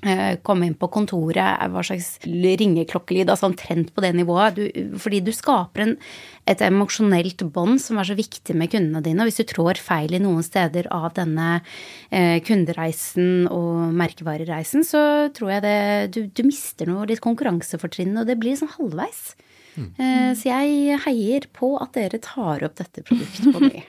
Eh, 0.00 0.38
Komme 0.46 0.64
inn 0.68 0.76
på 0.80 0.88
kontoret, 0.92 1.60
hva 1.72 1.82
slags 1.84 2.14
ringeklokkelyd, 2.24 3.28
altså 3.28 3.50
omtrent 3.50 3.90
på 3.92 4.04
det 4.04 4.14
nivået. 4.16 4.56
Du, 4.56 4.94
fordi 5.00 5.20
du 5.26 5.32
skaper 5.36 5.84
en, 5.84 5.92
et 6.48 6.62
emosjonelt 6.64 7.44
bånd 7.52 7.80
som 7.82 8.00
er 8.00 8.08
så 8.08 8.16
viktig 8.16 8.56
med 8.56 8.72
kundene 8.72 9.02
dine. 9.04 9.20
Og 9.20 9.28
hvis 9.28 9.42
du 9.42 9.50
trår 9.52 9.80
feil 9.82 10.16
i 10.16 10.22
noen 10.22 10.44
steder 10.46 10.88
av 10.94 11.10
denne 11.18 11.60
eh, 12.08 12.38
kundereisen 12.46 13.44
og 13.52 13.92
merkevarereisen, 14.00 14.86
så 14.86 15.04
tror 15.36 15.56
jeg 15.56 15.66
det 15.66 15.78
Du, 16.16 16.20
du 16.32 16.42
mister 16.48 16.88
noe 16.88 17.04
litt 17.10 17.20
konkurransefortrinn, 17.24 18.16
og 18.16 18.28
det 18.30 18.38
blir 18.40 18.56
sånn 18.56 18.72
halvveis. 18.78 19.34
Eh, 20.00 20.32
så 20.36 20.48
jeg 20.48 20.98
heier 21.06 21.46
på 21.56 21.74
at 21.80 21.94
dere 21.96 22.18
tar 22.24 22.64
opp 22.66 22.80
dette 22.80 23.04
produktet 23.06 23.52
på 23.52 23.62
ny. 23.68 23.84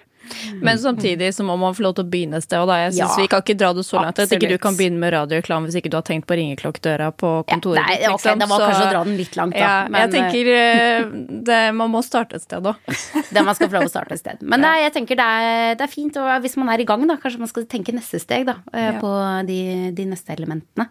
Men 0.61 0.77
samtidig 0.77 1.29
så 1.33 1.43
må 1.43 1.57
man 1.59 1.73
få 1.73 1.83
lov 1.83 1.95
til 1.95 2.05
å 2.05 2.09
begynne 2.09 2.37
et 2.37 2.43
sted. 2.43 2.59
Og 2.59 2.67
da 2.67 2.77
jeg 2.85 2.93
synes 2.93 3.15
Ja. 3.17 3.21
vi 3.21 3.27
kan 3.27 3.41
ikke 3.41 3.57
dra 3.57 3.73
det 3.73 3.85
så 3.85 4.01
langt 4.01 4.19
at 4.19 4.29
ikke 4.29 4.49
du 4.49 4.57
kan 4.57 4.75
begynne 4.75 4.99
med 4.99 5.13
radioreklame 5.13 5.67
hvis 5.67 5.75
ikke 5.81 5.89
du 5.91 5.97
har 5.97 6.03
tenkt 6.03 6.27
på 6.27 6.35
ringeklokkdøra 6.39 7.11
på 7.17 7.45
kontoret. 7.47 7.81
nei, 7.85 7.97
ditt, 7.97 8.07
ok, 8.09 8.17
liksom. 8.23 8.39
det 8.39 8.49
var 8.49 8.59
Så- 8.59 8.67
kanskje 8.69 8.87
å 8.87 8.91
dra 8.91 9.03
den 9.03 9.17
litt 9.17 9.35
langt, 9.35 9.53
da, 9.53 9.59
Ja, 9.59 9.87
men, 9.89 10.01
jeg 10.01 10.11
tenker 10.11 10.45
eh, 10.51 11.03
det, 11.43 11.73
man 11.75 11.91
må 11.91 12.03
starte 12.03 12.35
et 12.35 12.41
sted 12.41 12.63
òg. 12.63 12.75
Det 13.31 13.43
man 13.45 13.55
skal 13.55 13.67
få 13.69 13.73
lov 13.79 13.83
å 13.83 13.89
starte 13.89 14.11
et 14.11 14.19
sted. 14.19 14.37
Men 14.41 14.63
er, 14.65 14.89
jeg 14.89 14.93
tenker 14.93 15.15
det 15.15 15.25
er, 15.25 15.75
det 15.75 15.81
er 15.81 15.87
fint, 15.91 16.17
og 16.17 16.41
hvis 16.41 16.57
man 16.57 16.69
er 16.69 16.79
i 16.81 16.85
gang, 16.85 17.05
da, 17.07 17.15
kanskje 17.17 17.39
man 17.39 17.47
skal 17.47 17.63
tenke 17.65 17.93
neste 17.93 18.19
steg, 18.19 18.45
da, 18.45 18.55
eh, 18.73 18.91
Ja. 18.93 18.99
på 18.99 19.45
de, 19.47 19.91
de 19.91 20.05
neste 20.05 20.35
elementene. 20.35 20.87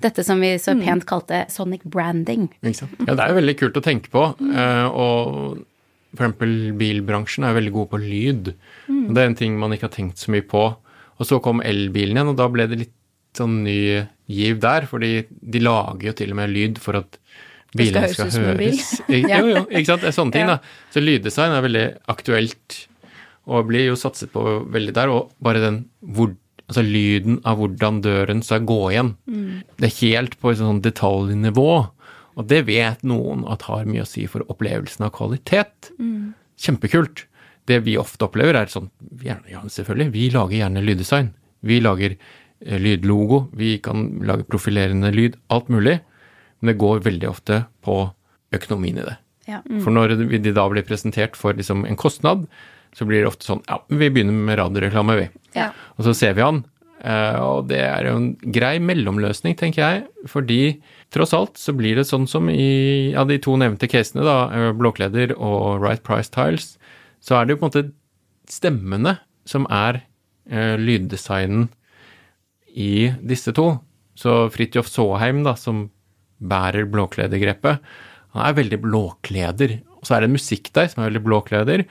Dette 0.00 0.24
som 0.24 0.40
vi 0.40 0.54
så 0.58 0.74
pent 0.82 1.06
kalte 1.06 1.44
sonic 1.50 1.82
branding. 1.84 2.48
Ikke 2.62 2.74
sant? 2.76 2.90
Ja, 3.06 3.14
det 3.14 3.20
er 3.20 3.28
jo 3.34 3.40
veldig 3.40 3.56
kult 3.58 3.74
å 3.78 3.82
tenke 3.82 4.08
på. 4.10 4.34
eh, 4.54 4.86
Og 4.86 5.58
eksempel 6.24 6.72
bilbransjen 6.78 7.44
er 7.48 7.54
veldig 7.56 7.72
god 7.74 7.88
på 7.92 8.00
lyd. 8.02 8.52
Mm. 8.88 9.06
Det 9.14 9.22
er 9.22 9.26
en 9.30 9.34
ting 9.38 9.58
man 9.60 9.72
ikke 9.76 9.88
har 9.88 9.94
tenkt 9.96 10.18
så 10.22 10.30
mye 10.34 10.46
på. 10.46 10.62
Og 11.16 11.24
så 11.28 11.38
kom 11.44 11.62
elbilen 11.64 12.16
igjen, 12.18 12.32
og 12.32 12.36
da 12.38 12.46
ble 12.52 12.66
det 12.70 12.78
litt 12.84 12.94
sånn 13.36 13.62
ny 13.64 13.78
giv 14.32 14.58
der. 14.60 14.86
Fordi 14.90 15.12
de 15.30 15.62
lager 15.64 16.10
jo 16.10 16.16
til 16.18 16.32
og 16.34 16.40
med 16.40 16.52
lyd 16.54 16.78
for 16.82 16.98
at 17.02 17.18
bilene 17.76 18.08
skal 18.12 18.26
høres 18.28 18.36
skal 18.36 18.50
en 18.52 18.58
bil. 18.60 18.72
høres. 18.72 18.90
Jo, 19.36 19.44
jo, 19.52 19.62
ikke 19.70 19.86
sant. 19.90 20.02
Det 20.04 20.10
er 20.12 20.16
sånne 20.16 20.32
ting, 20.36 20.46
Ja. 20.48 20.56
da. 20.56 20.90
Så 20.94 21.02
lyddesign 21.04 21.52
er 21.56 21.64
veldig 21.66 21.86
aktuelt, 22.12 22.80
og 23.46 23.68
blir 23.68 23.86
jo 23.90 23.96
satset 24.00 24.32
på 24.32 24.42
veldig 24.74 24.94
der. 24.96 25.12
Og 25.12 25.32
bare 25.44 25.60
den 25.62 25.82
hvor, 26.02 26.32
altså 26.66 26.82
lyden 26.82 27.40
av 27.46 27.60
hvordan 27.60 28.00
døren 28.04 28.40
skal 28.42 28.64
gå 28.66 28.80
igjen. 28.92 29.12
Det 29.78 29.86
er 29.90 29.98
helt 30.00 30.38
på 30.40 30.50
et 30.52 30.58
sånn 30.58 30.80
detaljnivå. 30.84 31.68
Og 32.36 32.48
det 32.50 32.66
vet 32.68 33.04
noen 33.06 33.46
at 33.48 33.64
har 33.68 33.86
mye 33.88 34.04
å 34.04 34.08
si 34.08 34.26
for 34.28 34.44
opplevelsen 34.52 35.06
av 35.06 35.14
kvalitet. 35.16 35.92
Kjempekult. 36.60 37.24
Det 37.66 37.80
vi 37.82 37.96
ofte 37.98 38.28
opplever, 38.28 38.54
er 38.54 38.70
sånn 38.70 38.90
Ja, 39.24 39.62
selvfølgelig, 39.62 40.12
vi 40.14 40.28
lager 40.34 40.56
gjerne 40.60 40.84
lyddesign. 40.84 41.32
Vi 41.66 41.80
lager 41.82 42.14
eh, 42.14 42.78
lydlogo, 42.78 43.46
vi 43.56 43.76
kan 43.82 44.20
lage 44.28 44.46
profilerende 44.46 45.10
lyd, 45.14 45.40
alt 45.50 45.72
mulig. 45.72 45.98
Men 46.60 46.70
det 46.70 46.78
går 46.80 47.02
veldig 47.04 47.28
ofte 47.28 47.64
på 47.84 47.98
økonomien 48.54 49.00
i 49.00 49.08
det. 49.08 49.16
Ja. 49.50 49.60
For 49.82 49.94
når 49.94 50.14
de 50.18 50.52
da 50.52 50.64
blir 50.70 50.86
presentert 50.86 51.36
for 51.38 51.56
liksom 51.56 51.84
en 51.86 51.98
kostnad, 51.98 52.46
så 52.96 53.06
blir 53.06 53.22
det 53.22 53.30
ofte 53.30 53.46
sånn 53.48 53.64
Ja, 53.68 53.80
vi 53.88 54.08
begynner 54.10 54.34
med 54.46 54.58
radioreklame, 54.60 55.18
vi. 55.18 55.26
Ja. 55.58 55.70
Og 55.96 56.06
så 56.06 56.14
ser 56.16 56.36
vi 56.38 56.44
han. 56.46 56.64
Eh, 57.02 57.36
Og 57.42 57.68
det 57.70 57.80
er 57.82 58.08
jo 58.08 58.16
en 58.20 58.28
grei 58.54 58.76
mellomløsning, 58.82 59.56
tenker 59.58 59.82
jeg. 59.82 60.04
Fordi 60.30 60.60
tross 61.14 61.34
alt 61.36 61.60
så 61.60 61.74
blir 61.76 61.98
det 61.98 62.06
sånn 62.08 62.26
som 62.30 62.50
i 62.52 63.12
ja, 63.12 63.24
de 63.28 63.38
to 63.42 63.56
nevnte 63.60 63.88
casene, 63.90 64.24
da, 64.26 64.38
eh, 64.52 64.72
Blåkleder 64.76 65.36
og 65.36 65.82
Right 65.84 66.04
Price 66.06 66.32
Tiles, 66.32 66.76
så 67.20 67.38
er 67.38 67.46
det 67.46 67.56
jo 67.56 67.62
på 67.62 67.68
en 67.68 67.72
måte 67.72 67.86
stemmene 68.52 69.16
som 69.48 69.66
er 69.72 70.02
eh, 70.50 70.76
lyddesignen 70.78 71.68
i 72.76 73.10
disse 73.24 73.54
to. 73.56 73.76
Så 74.16 74.46
Fridtjof 74.52 74.88
Saaheim, 74.90 75.42
da, 75.46 75.56
som 75.58 75.88
bærer 76.36 76.88
blåkledergrepet, 76.92 77.80
han 78.36 78.44
er 78.44 78.56
veldig 78.58 78.78
blåkleder. 78.84 79.78
Og 79.96 80.04
så 80.04 80.16
er 80.16 80.22
det 80.22 80.30
en 80.30 80.36
musikk 80.36 80.70
der 80.76 80.90
som 80.92 81.02
er 81.02 81.10
veldig 81.10 81.24
blåkleder. 81.24 81.84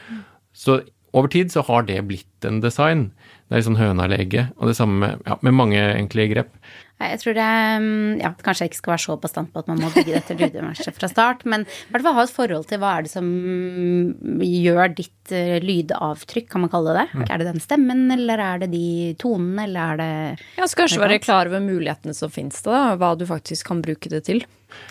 Så 0.55 0.83
over 1.15 1.32
tid 1.32 1.54
så 1.54 1.63
har 1.65 1.86
det 1.88 2.01
blitt 2.10 2.47
en 2.47 2.62
design. 2.63 3.10
Det 3.45 3.54
er 3.54 3.62
litt 3.62 3.69
sånn 3.69 3.80
høna 3.80 4.08
eller 4.08 4.23
egget, 4.23 4.56
og 4.58 4.71
det 4.71 4.75
samme 4.78 4.97
med, 5.01 5.21
ja, 5.28 5.38
med 5.45 5.56
mange 5.56 5.80
enkle 5.80 6.25
grep. 6.32 6.56
Jeg 6.95 7.19
tror 7.19 7.36
det 7.36 7.45
mm, 7.84 8.21
ja, 8.21 8.30
Kanskje 8.39 8.65
jeg 8.65 8.71
ikke 8.71 8.80
skal 8.80 8.91
være 8.93 9.04
så 9.04 9.15
bastant 9.19 9.49
på 9.51 9.60
at 9.60 9.67
man 9.67 9.82
må 9.84 9.89
bygge 9.91 10.13
dette 10.15 10.36
lyduniverset 10.39 10.95
fra 10.95 11.10
start, 11.12 11.43
men 11.51 11.65
i 11.67 11.91
hvert 11.91 12.06
fall 12.06 12.15
ha 12.15 12.23
et 12.23 12.34
forhold 12.34 12.67
til 12.69 12.80
hva 12.82 12.93
er 12.95 13.06
det 13.06 13.12
som 13.12 13.28
mm, 13.28 14.43
gjør 14.47 14.93
ditt 14.95 15.36
eh, 15.36 15.58
lydavtrykk, 15.63 16.47
kan 16.54 16.63
man 16.63 16.71
kalle 16.71 16.95
det 16.95 17.06
det? 17.12 17.28
Er 17.28 17.41
det 17.41 17.49
den 17.51 17.63
stemmen, 17.63 18.06
eller 18.15 18.43
er 18.47 18.63
det 18.63 18.71
de 18.71 18.86
tonene, 19.21 19.67
eller 19.67 19.95
er 19.95 20.01
det 20.01 20.45
Ja, 20.62 20.69
så 20.71 20.82
kanskje 20.82 21.04
være 21.04 21.19
klar 21.23 21.51
over 21.51 21.63
mulighetene 21.63 22.15
som 22.15 22.32
finnes 22.32 22.63
det, 22.63 22.71
da. 22.71 22.95
Hva 23.01 23.12
du 23.19 23.28
faktisk 23.28 23.73
kan 23.73 23.84
bruke 23.84 24.12
det 24.12 24.23
til. 24.30 24.45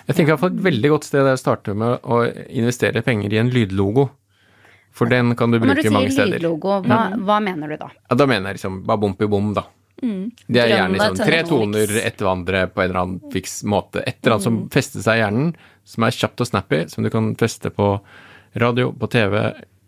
Jeg 0.05 0.17
tenker 0.17 0.35
iallfall 0.35 0.53
et 0.55 0.67
veldig 0.69 0.93
godt 0.93 1.09
sted 1.09 1.25
er 1.25 1.39
å 1.39 1.41
starte 1.41 1.75
med 1.77 2.05
å 2.05 2.23
investere 2.53 3.03
penger 3.05 3.33
i 3.33 3.41
en 3.41 3.53
lydlogo. 3.53 4.11
For 4.95 5.11
den 5.11 5.35
kan 5.39 5.51
du 5.51 5.59
bruke 5.59 5.75
mange 5.75 5.83
steder. 5.83 5.91
når 5.91 6.05
du 6.07 6.15
sier 6.15 6.31
lydlogo, 6.37 6.77
hva, 6.87 7.01
hva 7.19 7.41
mener 7.43 7.75
du 7.75 7.79
da? 7.81 7.89
Ja, 8.11 8.19
da 8.21 8.29
mener 8.31 8.53
jeg 8.53 8.61
liksom 8.61 8.85
bare 8.87 9.03
bom 9.27 9.55
da. 9.57 9.67
Det 10.05 10.61
er 10.61 10.73
gjerne 10.73 11.01
sånn 11.01 11.21
tre 11.21 11.41
toner. 11.49 11.93
etter 12.03 12.27
hverandre 12.27 12.65
på 12.73 12.83
en 12.83 12.89
eller 12.89 13.01
annen 13.01 13.33
fiks 13.33 13.63
måte. 13.71 14.03
Et 14.05 14.19
eller 14.21 14.37
annet 14.37 14.47
som 14.47 14.59
fester 14.75 15.05
seg 15.05 15.21
i 15.21 15.23
hjernen, 15.23 15.55
som 15.89 16.07
er 16.07 16.17
kjapt 16.17 16.43
og 16.45 16.51
snappy, 16.51 16.83
som 16.93 17.07
du 17.07 17.11
kan 17.15 17.33
feste 17.41 17.73
på 17.75 17.89
radio, 18.61 18.93
på 18.93 19.09
TV, 19.11 19.39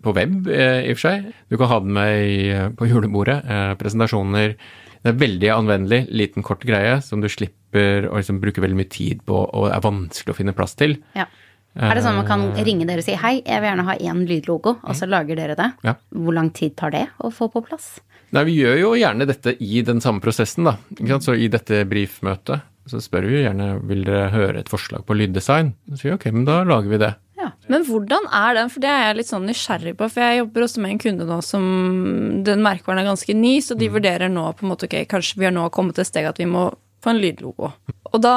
på 0.03 0.15
web 0.17 0.49
eh, 0.53 0.87
i 0.87 0.95
og 0.95 0.99
for 0.99 1.09
seg. 1.09 1.31
Du 1.51 1.59
kan 1.61 1.71
ha 1.71 1.81
den 1.83 1.95
med 1.97 2.17
i, 2.27 2.37
eh, 2.55 2.69
på 2.77 2.89
julebordet, 2.91 3.41
eh, 3.45 3.73
presentasjoner. 3.81 4.57
Det 5.03 5.13
er 5.13 5.21
veldig 5.21 5.51
anvendelig, 5.55 6.01
liten, 6.11 6.43
kort 6.47 6.65
greie 6.67 6.99
som 7.05 7.23
du 7.23 7.29
slipper 7.31 8.09
å 8.09 8.17
liksom 8.19 8.41
bruke 8.43 8.63
veldig 8.63 8.79
mye 8.79 8.91
tid 8.91 9.23
på 9.27 9.43
og 9.45 9.69
er 9.71 9.85
vanskelig 9.85 10.35
å 10.35 10.39
finne 10.39 10.57
plass 10.57 10.75
til. 10.79 10.97
Ja. 11.19 11.29
Er 11.77 11.99
det 11.99 12.05
sånn 12.07 12.17
man 12.17 12.29
kan 12.29 12.45
ringe 12.65 12.87
dere 12.89 13.03
og 13.03 13.07
si 13.07 13.17
hei, 13.21 13.35
jeg 13.43 13.61
vil 13.61 13.69
gjerne 13.71 13.87
ha 13.89 13.97
én 14.01 14.23
lydlogo, 14.29 14.79
og 14.81 14.97
så 14.97 15.09
lager 15.09 15.37
dere 15.37 15.57
det? 15.59 15.71
Ja. 15.85 15.97
Hvor 16.17 16.37
lang 16.37 16.49
tid 16.57 16.77
tar 16.81 16.95
det 16.95 17.05
å 17.21 17.33
få 17.35 17.51
på 17.53 17.63
plass? 17.67 17.99
Nei, 18.35 18.47
vi 18.49 18.57
gjør 18.63 18.81
jo 18.81 18.95
gjerne 18.99 19.29
dette 19.29 19.55
i 19.63 19.83
den 19.87 20.01
samme 20.03 20.25
prosessen, 20.25 20.67
da. 20.67 20.77
Ikke 20.97 21.13
sant? 21.15 21.29
Så 21.29 21.37
i 21.37 21.51
dette 21.53 21.85
briefmøtet 21.89 22.65
så 22.87 23.01
spør 23.03 23.27
vi 23.27 23.39
jo 23.39 23.45
gjerne 23.45 23.69
vil 23.87 24.05
dere 24.07 24.31
høre 24.31 24.63
et 24.63 24.71
forslag 24.71 25.05
på 25.07 25.17
lyddesign. 25.19 25.73
Så 25.91 26.01
sier 26.01 26.13
vi 26.13 26.19
ok, 26.21 26.27
men 26.35 26.47
da 26.47 26.61
lager 26.67 26.93
vi 26.93 27.01
det. 27.03 27.13
Ja. 27.37 27.51
Men 27.71 27.85
hvordan 27.87 28.29
er 28.33 28.57
den? 28.57 28.71
For 28.73 28.83
det 28.83 28.91
er 28.91 29.03
jeg 29.09 29.19
litt 29.19 29.31
sånn 29.31 29.47
nysgjerrig 29.49 29.97
på. 29.99 30.09
For 30.13 30.23
jeg 30.23 30.41
jobber 30.41 30.67
også 30.67 30.83
med 30.83 30.95
en 30.95 31.01
kunde 31.03 31.27
nå 31.29 31.39
som 31.45 31.67
Den 32.47 32.63
merkevaren 32.65 33.03
er 33.03 33.11
ganske 33.11 33.37
ny, 33.37 33.57
så 33.63 33.77
de 33.79 33.91
vurderer 33.93 34.31
nå 34.33 34.49
på 34.57 34.67
en 34.67 34.73
måte 34.73 34.89
ok, 34.89 35.01
kanskje 35.11 35.43
vi 35.43 35.49
har 35.49 35.55
nå 35.55 35.67
kommet 35.75 35.99
til 35.99 36.07
et 36.07 36.13
steg 36.13 36.31
at 36.31 36.39
vi 36.41 36.49
må 36.51 36.69
få 37.07 37.15
en 37.15 37.23
lydlogo. 37.23 37.71
Og 38.13 38.23
da 38.23 38.35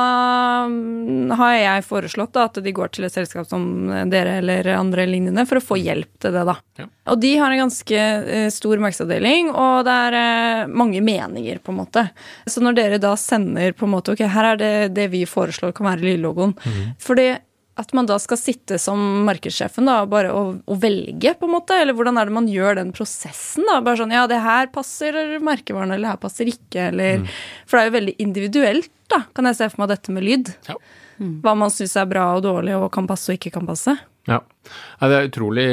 mm, 0.69 1.31
har 1.39 1.53
jeg 1.55 1.85
foreslått 1.87 2.33
da, 2.35 2.45
at 2.49 2.59
de 2.63 2.73
går 2.75 2.91
til 2.93 3.07
et 3.07 3.13
selskap 3.13 3.47
som 3.49 3.63
dere 4.11 4.39
eller 4.41 4.69
andre 4.75 5.05
lignende 5.09 5.45
for 5.49 5.59
å 5.59 5.63
få 5.63 5.79
hjelp 5.79 6.09
til 6.21 6.35
det, 6.35 6.45
da. 6.49 6.55
Ja. 6.81 6.87
Og 7.09 7.21
de 7.21 7.33
har 7.39 7.53
en 7.53 7.63
ganske 7.63 7.99
eh, 7.99 8.47
stor 8.53 8.81
markedsavdeling, 8.83 9.51
og 9.53 9.85
det 9.87 9.97
er 10.05 10.17
eh, 10.19 10.63
mange 10.69 11.01
meninger, 11.05 11.61
på 11.63 11.73
en 11.73 11.81
måte. 11.81 12.05
Så 12.49 12.63
når 12.65 12.77
dere 12.77 13.01
da 13.01 13.15
sender 13.19 13.73
på 13.77 13.87
en 13.87 13.95
måte 13.95 14.13
ok, 14.13 14.25
her 14.29 14.53
er 14.53 14.61
det 14.61 14.73
det 14.97 15.09
vi 15.13 15.25
foreslår 15.29 15.73
kan 15.77 15.89
være 15.91 16.05
lydlogoen. 16.05 16.57
Fordi 17.01 17.31
at 17.79 17.93
man 17.95 18.07
da 18.09 18.17
skal 18.19 18.39
sitte 18.39 18.77
som 18.81 18.99
markedssjefen 19.27 19.87
da, 19.87 20.01
bare 20.09 20.33
og, 20.35 20.59
og 20.67 20.79
velge, 20.81 21.33
på 21.39 21.47
en 21.47 21.55
måte? 21.55 21.77
Eller 21.79 21.95
hvordan 21.97 22.19
er 22.19 22.29
det 22.29 22.35
man 22.35 22.49
gjør 22.51 22.79
den 22.81 22.93
prosessen? 22.95 23.67
da? 23.69 23.79
Bare 23.85 24.01
sånn, 24.01 24.15
ja, 24.15 24.25
det 24.29 24.41
her 24.43 24.69
passer 24.73 25.37
merkevaren, 25.45 25.93
eller 25.95 26.09
det 26.09 26.13
her 26.13 26.21
passer 26.21 26.51
ikke, 26.51 26.89
eller 26.91 27.25
For 27.65 27.77
det 27.77 27.83
er 27.83 27.89
jo 27.89 27.97
veldig 27.97 28.15
individuelt, 28.25 28.91
da, 29.09 29.23
kan 29.35 29.49
jeg 29.49 29.57
se 29.57 29.69
for 29.71 29.83
meg 29.83 29.93
dette 29.93 30.15
med 30.15 30.27
lyd. 30.27 30.53
Ja. 30.69 30.77
Hva 31.19 31.55
man 31.57 31.71
syns 31.73 31.97
er 31.99 32.07
bra 32.07 32.29
og 32.37 32.45
dårlig, 32.45 32.75
og 32.77 32.91
kan 32.95 33.07
passe 33.09 33.31
og 33.31 33.39
ikke 33.39 33.53
kan 33.57 33.67
passe. 33.67 33.95
Ja. 34.29 34.39
ja. 34.39 35.09
det 35.09 35.17
er 35.17 35.29
utrolig 35.31 35.69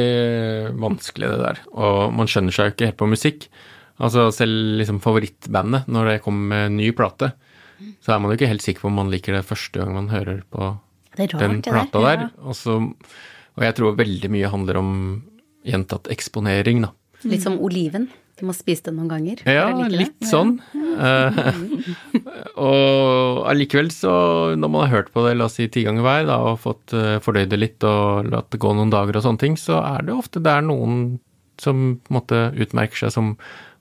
vanskelig, 0.81 1.33
det 1.33 1.43
der. 1.43 1.65
Og 1.75 2.15
man 2.17 2.31
skjønner 2.31 2.55
seg 2.55 2.71
jo 2.71 2.77
ikke 2.77 2.91
helt 2.91 3.03
på 3.03 3.11
musikk. 3.11 3.51
Altså 4.03 4.29
selv 4.35 4.81
liksom 4.81 4.99
favorittbandet, 5.05 5.87
når 5.89 6.11
det 6.11 6.23
kommer 6.25 6.51
med 6.53 6.79
ny 6.81 6.91
plate, 6.97 7.33
så 8.05 8.15
er 8.15 8.21
man 8.21 8.33
jo 8.33 8.39
ikke 8.39 8.51
helt 8.51 8.65
sikker 8.65 8.85
på 8.85 8.91
om 8.91 8.99
man 9.03 9.13
liker 9.13 9.37
det 9.37 9.47
første 9.47 9.81
gang 9.81 9.95
man 9.97 10.11
hører 10.13 10.43
på 10.53 10.75
Det 11.17 11.27
er 11.27 11.33
rart, 11.35 11.43
den 11.43 11.57
det 11.57 11.65
der. 11.65 11.73
plata 11.73 12.05
der. 12.05 12.29
Og, 12.45 12.57
så, 12.59 12.79
og 13.57 13.67
jeg 13.67 13.79
tror 13.79 13.99
veldig 13.99 14.31
mye 14.33 14.53
handler 14.53 14.81
om 14.83 14.93
gjentatt 15.67 16.11
eksponering, 16.13 16.85
da. 16.87 16.93
Litt 17.27 17.43
som 17.43 17.59
oliven. 17.65 18.11
Du 18.37 18.45
må 18.45 18.53
spise 18.53 18.91
den 18.91 18.99
noen 18.99 19.09
ganger. 19.09 19.41
Ja, 19.49 19.71
like 19.73 19.89
det. 19.89 20.01
litt 20.03 20.27
sånn. 20.29 20.59
Ja. 20.77 21.53
og 22.69 23.47
allikevel 23.49 23.89
så, 23.95 24.13
når 24.61 24.73
man 24.73 24.85
har 24.85 24.93
hørt 24.93 25.09
på 25.15 25.25
det, 25.25 25.39
la 25.39 25.49
oss 25.49 25.57
si 25.57 25.71
ti 25.73 25.87
ganger 25.87 26.05
hver, 26.05 26.27
da, 26.29 26.37
og 26.51 26.61
fått 26.61 26.93
uh, 26.93 27.17
fordøyd 27.25 27.49
det 27.55 27.61
litt 27.63 27.87
og 27.89 28.29
latt 28.29 28.51
det 28.53 28.61
gå 28.61 28.75
noen 28.77 28.93
dager 28.93 29.17
og 29.17 29.25
sånne 29.25 29.41
ting, 29.41 29.57
så 29.61 29.81
er 29.81 30.05
det 30.05 30.17
ofte 30.17 30.45
det 30.45 30.53
er 30.53 30.69
noen 30.69 31.17
som 31.61 31.97
på 32.05 32.13
en 32.13 32.19
måte 32.19 32.43
utmerker 32.61 33.07
seg 33.07 33.15
som 33.17 33.33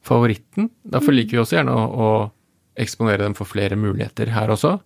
favoritten. 0.08 0.70
Derfor 0.88 1.18
liker 1.18 1.36
vi 1.36 1.44
også 1.44 1.60
gjerne 1.60 1.76
å, 1.76 1.84
å 1.92 2.80
eksponere 2.80 3.26
dem 3.26 3.36
for 3.36 3.50
flere 3.50 3.76
muligheter 3.80 4.32
her 4.36 4.56
også. 4.56 4.78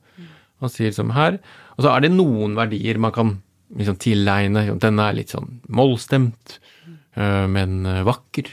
Man 0.60 0.74
sier 0.74 0.96
som 0.96 1.14
her. 1.16 1.40
Og 1.78 1.86
så 1.86 1.94
er 1.94 2.04
det 2.06 2.12
noen 2.16 2.58
verdier 2.58 3.00
man 3.02 3.14
kan 3.16 3.38
liksom 3.78 4.00
tilegne. 4.02 4.66
Denne 4.82 5.08
er 5.08 5.18
litt 5.20 5.34
sånn 5.36 5.60
mollstemt, 5.70 6.58
øh, 7.20 7.46
men 7.52 7.80
øh, 7.86 8.04
vakker. 8.08 8.50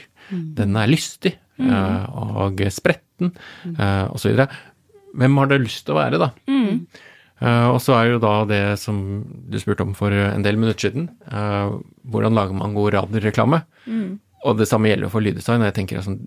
Den 0.57 0.75
er 0.75 0.89
lystig 0.91 1.37
øh, 1.63 2.07
og 2.43 2.59
spretten, 2.75 3.31
osv. 3.31 4.11
og 4.11 4.17
så 4.19 4.27
videre. 4.27 4.49
Hvem 5.17 5.37
har 5.39 5.47
det 5.49 5.61
lyst 5.63 5.85
til 5.87 5.95
å 5.95 6.01
være, 6.01 6.19
da? 6.19 6.31
Eh, 7.37 7.67
og 7.69 7.77
så 7.83 7.93
er 7.97 8.11
jo 8.11 8.21
da 8.21 8.33
det 8.49 8.61
som 8.81 8.97
du 9.49 9.59
spurte 9.61 9.85
om 9.85 9.93
for 9.97 10.11
en 10.13 10.45
del 10.45 10.57
minutter 10.57 10.87
siden. 10.89 11.09
eh, 11.31 11.77
hvordan 12.09 12.33
lager 12.33 12.57
man 12.57 12.73
god 12.73 12.93
radioreklame? 12.97 13.61
Og 14.45 14.57
det 14.57 14.67
samme 14.67 14.89
gjelder 14.89 15.09
for 15.09 15.21
lyddesign. 15.21 15.61
jeg 15.61 15.73
tenker 15.73 15.97
altså, 15.97 16.17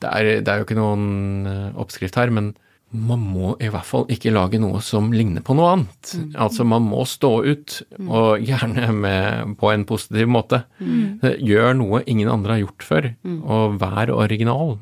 det, 0.00 0.08
er, 0.08 0.40
det 0.40 0.48
er 0.48 0.56
jo 0.60 0.64
ikke 0.66 0.78
noen 0.78 1.46
eh, 1.46 1.70
oppskrift 1.76 2.16
her, 2.16 2.30
men 2.30 2.54
man 2.92 3.22
må 3.24 3.54
i 3.62 3.70
hvert 3.72 3.88
fall 3.88 4.04
ikke 4.12 4.32
lage 4.34 4.60
noe 4.60 4.80
som 4.84 5.10
ligner 5.14 5.44
på 5.44 5.56
noe 5.56 5.70
annet. 5.74 6.12
Altså 6.36 6.66
man 6.68 6.84
må 6.84 7.06
stå 7.08 7.32
ut, 7.44 7.76
og 8.04 8.44
gjerne 8.44 8.92
med, 8.94 9.54
på 9.60 9.72
en 9.72 9.86
positiv 9.88 10.28
måte. 10.30 10.62
Gjør 10.80 11.76
noe 11.78 12.02
ingen 12.06 12.30
andre 12.32 12.58
har 12.58 12.64
gjort 12.66 12.88
før, 12.88 13.12
og 13.42 13.78
vær 13.82 14.12
original. 14.14 14.76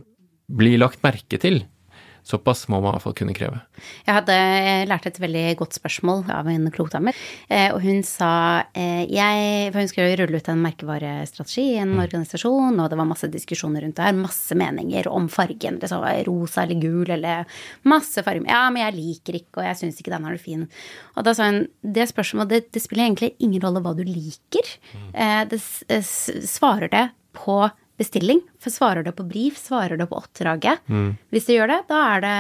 Bli 0.51 0.75
lagt 0.83 1.03
merke 1.07 1.39
til. 1.39 1.63
Såpass 2.31 2.69
må 2.71 2.79
man 2.79 2.93
i 2.93 2.95
hvert 2.95 3.05
fall 3.05 3.17
kunne 3.19 3.35
kreve. 3.35 3.59
Jeg 4.07 4.15
hadde 4.15 4.37
lært 4.91 5.09
et 5.09 5.19
veldig 5.23 5.45
godt 5.59 5.77
spørsmål 5.79 6.25
av 6.31 6.49
en 6.53 6.69
klokdame. 6.75 7.15
Eh, 7.49 7.69
og 7.75 7.81
hun 7.83 8.05
sa 8.07 8.31
eh, 8.77 9.03
jeg, 9.11 9.71
For 9.73 9.83
hun 9.83 9.91
skulle 9.91 10.19
rulle 10.21 10.41
ut 10.41 10.51
en 10.53 10.63
merkevarestrategi 10.63 11.67
i 11.75 11.81
en 11.83 11.97
organisasjon, 12.03 12.79
og 12.79 12.91
det 12.93 13.01
var 13.01 13.11
masse 13.11 13.31
diskusjoner 13.33 13.85
rundt 13.85 13.99
det 13.99 14.07
her. 14.07 14.17
Masse 14.21 14.59
meninger 14.59 15.11
om 15.11 15.29
fargen. 15.33 15.81
Det 15.83 15.91
så 15.91 16.01
var 16.03 16.23
rosa 16.29 16.65
eller 16.65 16.83
gul 16.83 17.11
eller 17.17 17.61
masse 17.91 18.23
farger. 18.27 18.47
Ja, 18.51 18.63
men 18.71 18.85
jeg 18.87 18.99
liker 18.99 19.41
ikke, 19.41 19.61
og 19.61 19.69
jeg 19.69 19.81
syns 19.83 20.01
ikke 20.01 20.15
den 20.15 20.31
er 20.31 20.41
fin. 20.41 20.67
Og 21.17 21.27
da 21.27 21.35
sa 21.37 21.51
hun 21.51 21.65
det 21.83 22.09
spørsmålet 22.13 22.55
det, 22.55 22.65
det 22.77 22.85
spiller 22.85 23.09
egentlig 23.09 23.35
ingen 23.43 23.63
rolle 23.65 23.83
hva 23.85 23.97
du 23.97 24.05
liker. 24.07 24.75
Mm. 24.95 25.49
det 25.51 25.59
svarer 26.01 26.91
det 26.93 27.07
på 27.37 27.63
bestilling. 28.01 28.41
For 28.63 28.73
svarer 28.73 29.05
det 29.07 29.15
på 29.19 29.29
brief, 29.29 29.61
svarer 29.61 30.01
det 30.01 30.09
på 30.11 30.19
oppdraget. 30.19 30.83
Hvis 31.33 31.49
du 31.49 31.55
gjør 31.57 31.75
det, 31.75 31.81
da 31.91 32.01
er 32.15 32.25
det, 32.25 32.37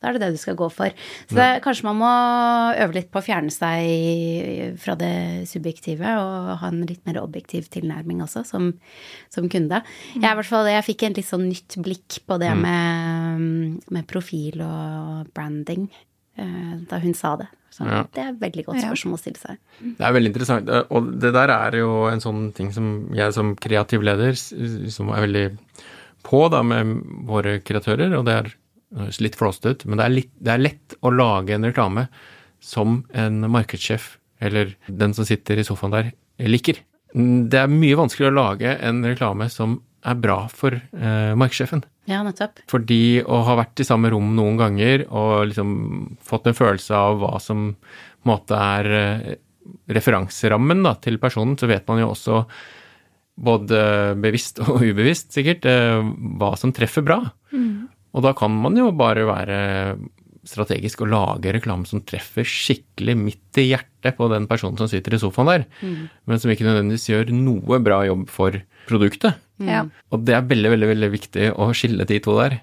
da 0.00 0.08
er 0.08 0.16
det 0.16 0.22
det 0.24 0.36
du 0.36 0.40
skal 0.40 0.56
gå 0.58 0.68
for. 0.72 0.92
Så 1.30 1.36
det, 1.38 1.48
kanskje 1.64 1.86
man 1.88 2.00
må 2.00 2.12
øve 2.84 2.96
litt 2.96 3.10
på 3.12 3.20
å 3.20 3.24
fjerne 3.24 3.52
seg 3.52 4.78
fra 4.80 4.96
det 5.00 5.14
subjektive 5.50 6.14
og 6.20 6.54
ha 6.62 6.70
en 6.72 6.84
litt 6.88 7.04
mer 7.08 7.20
objektiv 7.22 7.68
tilnærming 7.72 8.22
også, 8.24 8.44
som, 8.48 8.72
som 9.32 9.48
kunde. 9.52 9.82
Jeg, 10.14 10.24
i 10.24 10.38
hvert 10.40 10.50
fall, 10.50 10.70
jeg 10.72 10.88
fikk 10.88 11.06
en 11.06 11.18
litt 11.20 11.30
sånn 11.30 11.48
nytt 11.48 11.78
blikk 11.84 12.22
på 12.28 12.40
det 12.42 12.52
med, 12.60 13.84
med 13.92 14.08
profil 14.10 14.64
og 14.64 15.30
branding 15.36 15.88
eh, 16.40 16.80
da 16.90 17.00
hun 17.04 17.16
sa 17.16 17.36
det. 17.40 17.50
Så 17.74 17.86
Ja. 17.88 18.04
Det 18.06 18.22
er 18.22 18.28
et 18.30 18.40
veldig 18.40 18.64
godt 18.68 18.82
spørsmål 18.84 19.16
å 19.16 19.22
stille 19.22 19.40
seg. 19.40 19.58
Det 19.82 20.06
er 20.06 20.12
veldig 20.14 20.30
interessant, 20.30 20.68
eh, 20.70 20.84
og 20.94 21.08
det 21.18 21.32
der 21.34 21.50
er 21.50 21.78
jo 21.80 22.06
en 22.06 22.22
sånn 22.22 22.52
ting 22.54 22.70
som 22.72 23.08
jeg 23.14 23.34
som 23.34 23.56
kreativ 23.56 24.04
leder, 24.06 24.36
som 24.90 25.10
er 25.10 25.26
veldig 25.26 25.58
på 26.24 26.48
da 26.52 26.62
med 26.62 27.02
våre 27.26 27.58
kreatører, 27.60 28.14
og 28.16 28.24
det 28.28 28.36
er 28.38 28.52
litt 29.18 29.34
flåsete 29.34 29.74
ut, 29.74 29.84
men 29.86 29.98
det 29.98 30.04
er, 30.04 30.14
litt, 30.14 30.30
det 30.38 30.52
er 30.54 30.62
lett 30.62 30.94
å 31.02 31.10
lage 31.10 31.56
en 31.56 31.66
reklame 31.66 32.06
som 32.62 33.02
en 33.12 33.40
markedssjef, 33.50 34.18
eller 34.40 34.76
den 34.86 35.14
som 35.16 35.26
sitter 35.26 35.58
i 35.58 35.66
sofaen 35.66 35.92
der, 35.92 36.12
liker. 36.38 36.78
Det 37.14 37.58
er 37.58 37.70
mye 37.70 37.98
vanskeligere 37.98 38.34
å 38.34 38.38
lage 38.38 38.76
en 38.82 39.02
reklame 39.06 39.50
som 39.50 39.80
er 40.04 40.20
bra 40.20 40.38
for 40.52 40.76
eh, 40.76 41.32
markedssjefen. 41.38 41.84
Ja, 42.10 42.20
nettopp. 42.26 42.60
Fordi 42.70 43.22
å 43.24 43.40
ha 43.46 43.56
vært 43.62 43.80
i 43.80 43.86
samme 43.88 44.10
rom 44.12 44.34
noen 44.36 44.58
ganger 44.60 45.06
og 45.08 45.48
liksom 45.48 45.70
fått 46.24 46.50
en 46.50 46.56
følelse 46.56 46.96
av 46.98 47.20
hva 47.22 47.38
som 47.42 47.70
på 47.74 48.28
en 48.28 48.32
måte 48.32 48.58
er 48.58 48.90
eh, 48.98 49.30
referanserammen 49.96 50.84
da, 50.84 50.94
til 51.00 51.20
personen, 51.22 51.56
så 51.60 51.68
vet 51.70 51.86
man 51.88 52.02
jo 52.02 52.10
også 52.12 52.42
både 53.34 53.78
bevisst 54.20 54.60
og 54.62 54.84
ubevisst 54.90 55.32
sikkert 55.34 55.64
eh, 55.70 56.02
hva 56.40 56.52
som 56.60 56.74
treffer 56.76 57.06
bra. 57.06 57.22
Og 58.14 58.22
da 58.22 58.30
kan 58.36 58.52
man 58.54 58.76
jo 58.78 58.92
bare 58.94 59.24
være 59.26 59.58
strategisk 60.44 61.00
og 61.02 61.08
lage 61.08 61.54
reklame 61.56 61.88
som 61.88 62.02
treffer 62.04 62.44
skikkelig 62.44 63.14
midt 63.16 63.60
i 63.62 63.70
hjertet 63.70 64.18
på 64.18 64.28
den 64.28 64.44
personen 64.50 64.76
som 64.76 64.90
sitter 64.90 65.16
i 65.16 65.20
sofaen 65.22 65.48
der, 65.48 65.64
men 66.28 66.40
som 66.40 66.52
ikke 66.52 66.66
nødvendigvis 66.66 67.08
gjør 67.08 67.32
noe 67.32 67.80
bra 67.82 68.02
jobb 68.04 68.26
for 68.32 68.58
produktet. 68.88 69.40
Ja. 69.62 69.84
Og 70.10 70.24
det 70.26 70.36
er 70.36 70.46
veldig, 70.48 70.74
veldig, 70.74 70.92
veldig 70.94 71.10
viktig 71.14 71.50
å 71.54 71.72
skille 71.76 72.06
de 72.08 72.20
to 72.22 72.36
der. 72.40 72.60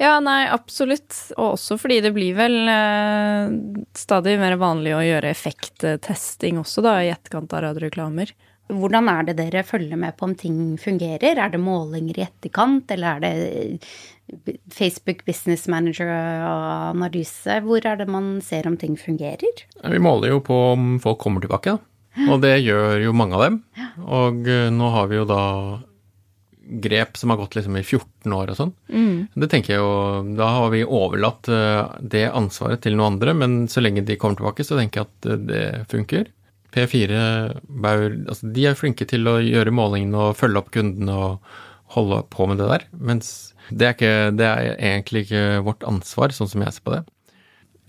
Ja, 0.00 0.16
nei, 0.24 0.46
absolutt. 0.50 1.14
Og 1.36 1.54
også 1.54 1.78
fordi 1.80 2.00
det 2.04 2.12
blir 2.16 2.36
vel 2.36 2.56
eh, 2.70 3.52
stadig 3.96 4.38
mer 4.40 4.56
vanlig 4.60 4.96
å 4.96 5.04
gjøre 5.04 5.30
effekttesting 5.32 6.60
også, 6.62 6.84
da, 6.84 6.96
i 7.02 7.12
etterkant 7.12 7.52
av 7.54 7.66
radioreklamer. 7.68 8.32
Hvordan 8.72 9.10
er 9.10 9.26
det 9.28 9.36
dere 9.40 9.64
følger 9.66 9.98
med 10.00 10.16
på 10.16 10.30
om 10.30 10.34
ting 10.38 10.58
fungerer? 10.80 11.36
Er 11.36 11.52
det 11.52 11.60
målinger 11.60 12.18
i 12.18 12.24
etterkant, 12.24 12.90
eller 12.94 13.18
er 13.18 13.24
det 13.24 13.32
eh, 14.32 14.58
Facebook 14.72 15.26
Business 15.28 15.68
Manager 15.70 16.08
og 16.08 16.66
analyse? 16.96 17.60
Hvor 17.66 17.84
er 17.84 18.00
det 18.00 18.08
man 18.10 18.34
ser 18.44 18.68
om 18.70 18.78
ting 18.80 18.96
fungerer? 18.98 19.64
Vi 19.82 20.02
måler 20.02 20.32
jo 20.32 20.42
på 20.44 20.58
om 20.72 20.94
folk 21.02 21.20
kommer 21.22 21.44
tilbake, 21.44 21.76
da. 21.76 21.91
Og 22.28 22.42
det 22.42 22.58
gjør 22.60 23.00
jo 23.06 23.14
mange 23.16 23.38
av 23.38 23.46
dem. 23.46 23.62
Og 24.04 24.48
eh, 24.50 24.68
nå 24.72 24.90
har 24.94 25.08
vi 25.10 25.18
jo 25.20 25.28
da 25.28 25.42
grep 26.62 27.16
som 27.16 27.32
har 27.32 27.40
gått 27.40 27.56
liksom 27.56 27.76
i 27.76 27.82
14 27.82 28.32
år 28.32 28.52
og 28.52 28.58
sånn. 28.58 28.70
Det 29.34 29.48
tenker 29.50 29.74
jeg 29.74 29.80
jo 29.82 30.36
Da 30.38 30.46
har 30.56 30.70
vi 30.72 30.84
overlatt 30.84 31.48
eh, 31.52 31.80
det 32.14 32.28
ansvaret 32.30 32.84
til 32.84 32.96
noen 32.96 33.16
andre, 33.16 33.34
men 33.36 33.56
så 33.72 33.82
lenge 33.82 34.04
de 34.06 34.16
kommer 34.20 34.38
tilbake, 34.38 34.64
så 34.66 34.78
tenker 34.78 35.02
jeg 35.02 35.10
at 35.10 35.30
eh, 35.32 35.42
det 35.50 35.64
funker. 35.92 36.30
P4 36.72 37.16
Baur 37.68 38.06
altså 38.32 38.48
de 38.56 38.64
er 38.70 38.78
flinke 38.78 39.04
til 39.08 39.28
å 39.28 39.36
gjøre 39.44 39.74
målingene 39.76 40.30
og 40.30 40.38
følge 40.38 40.62
opp 40.62 40.70
kundene 40.72 41.16
og 41.26 41.56
holde 41.96 42.22
på 42.32 42.46
med 42.48 42.62
det 42.62 42.70
der. 42.70 42.86
Mens 42.96 43.32
det 43.68 43.88
er, 43.88 43.96
ikke, 43.96 44.14
det 44.38 44.46
er 44.48 44.70
egentlig 44.78 45.26
ikke 45.26 45.42
vårt 45.66 45.84
ansvar, 45.88 46.32
sånn 46.32 46.48
som 46.50 46.64
jeg 46.64 46.76
ser 46.76 46.86
på 46.86 46.94
det. 46.94 47.02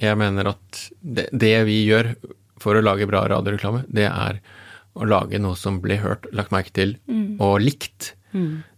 Jeg 0.03 0.19
mener 0.19 0.49
at 0.51 0.81
det, 0.99 1.29
det 1.31 1.55
vi 1.69 1.83
gjør 1.87 2.11
for 2.63 2.79
å 2.79 2.83
lage 2.83 3.07
bra 3.09 3.25
radioreklame, 3.35 3.83
det 3.91 4.07
er 4.09 4.39
å 4.93 5.07
lage 5.09 5.39
noe 5.41 5.57
som 5.59 5.79
blir 5.83 5.99
hørt, 6.03 6.27
lagt 6.37 6.53
merke 6.53 6.73
til 6.73 6.97
og 7.41 7.59
likt. 7.63 8.13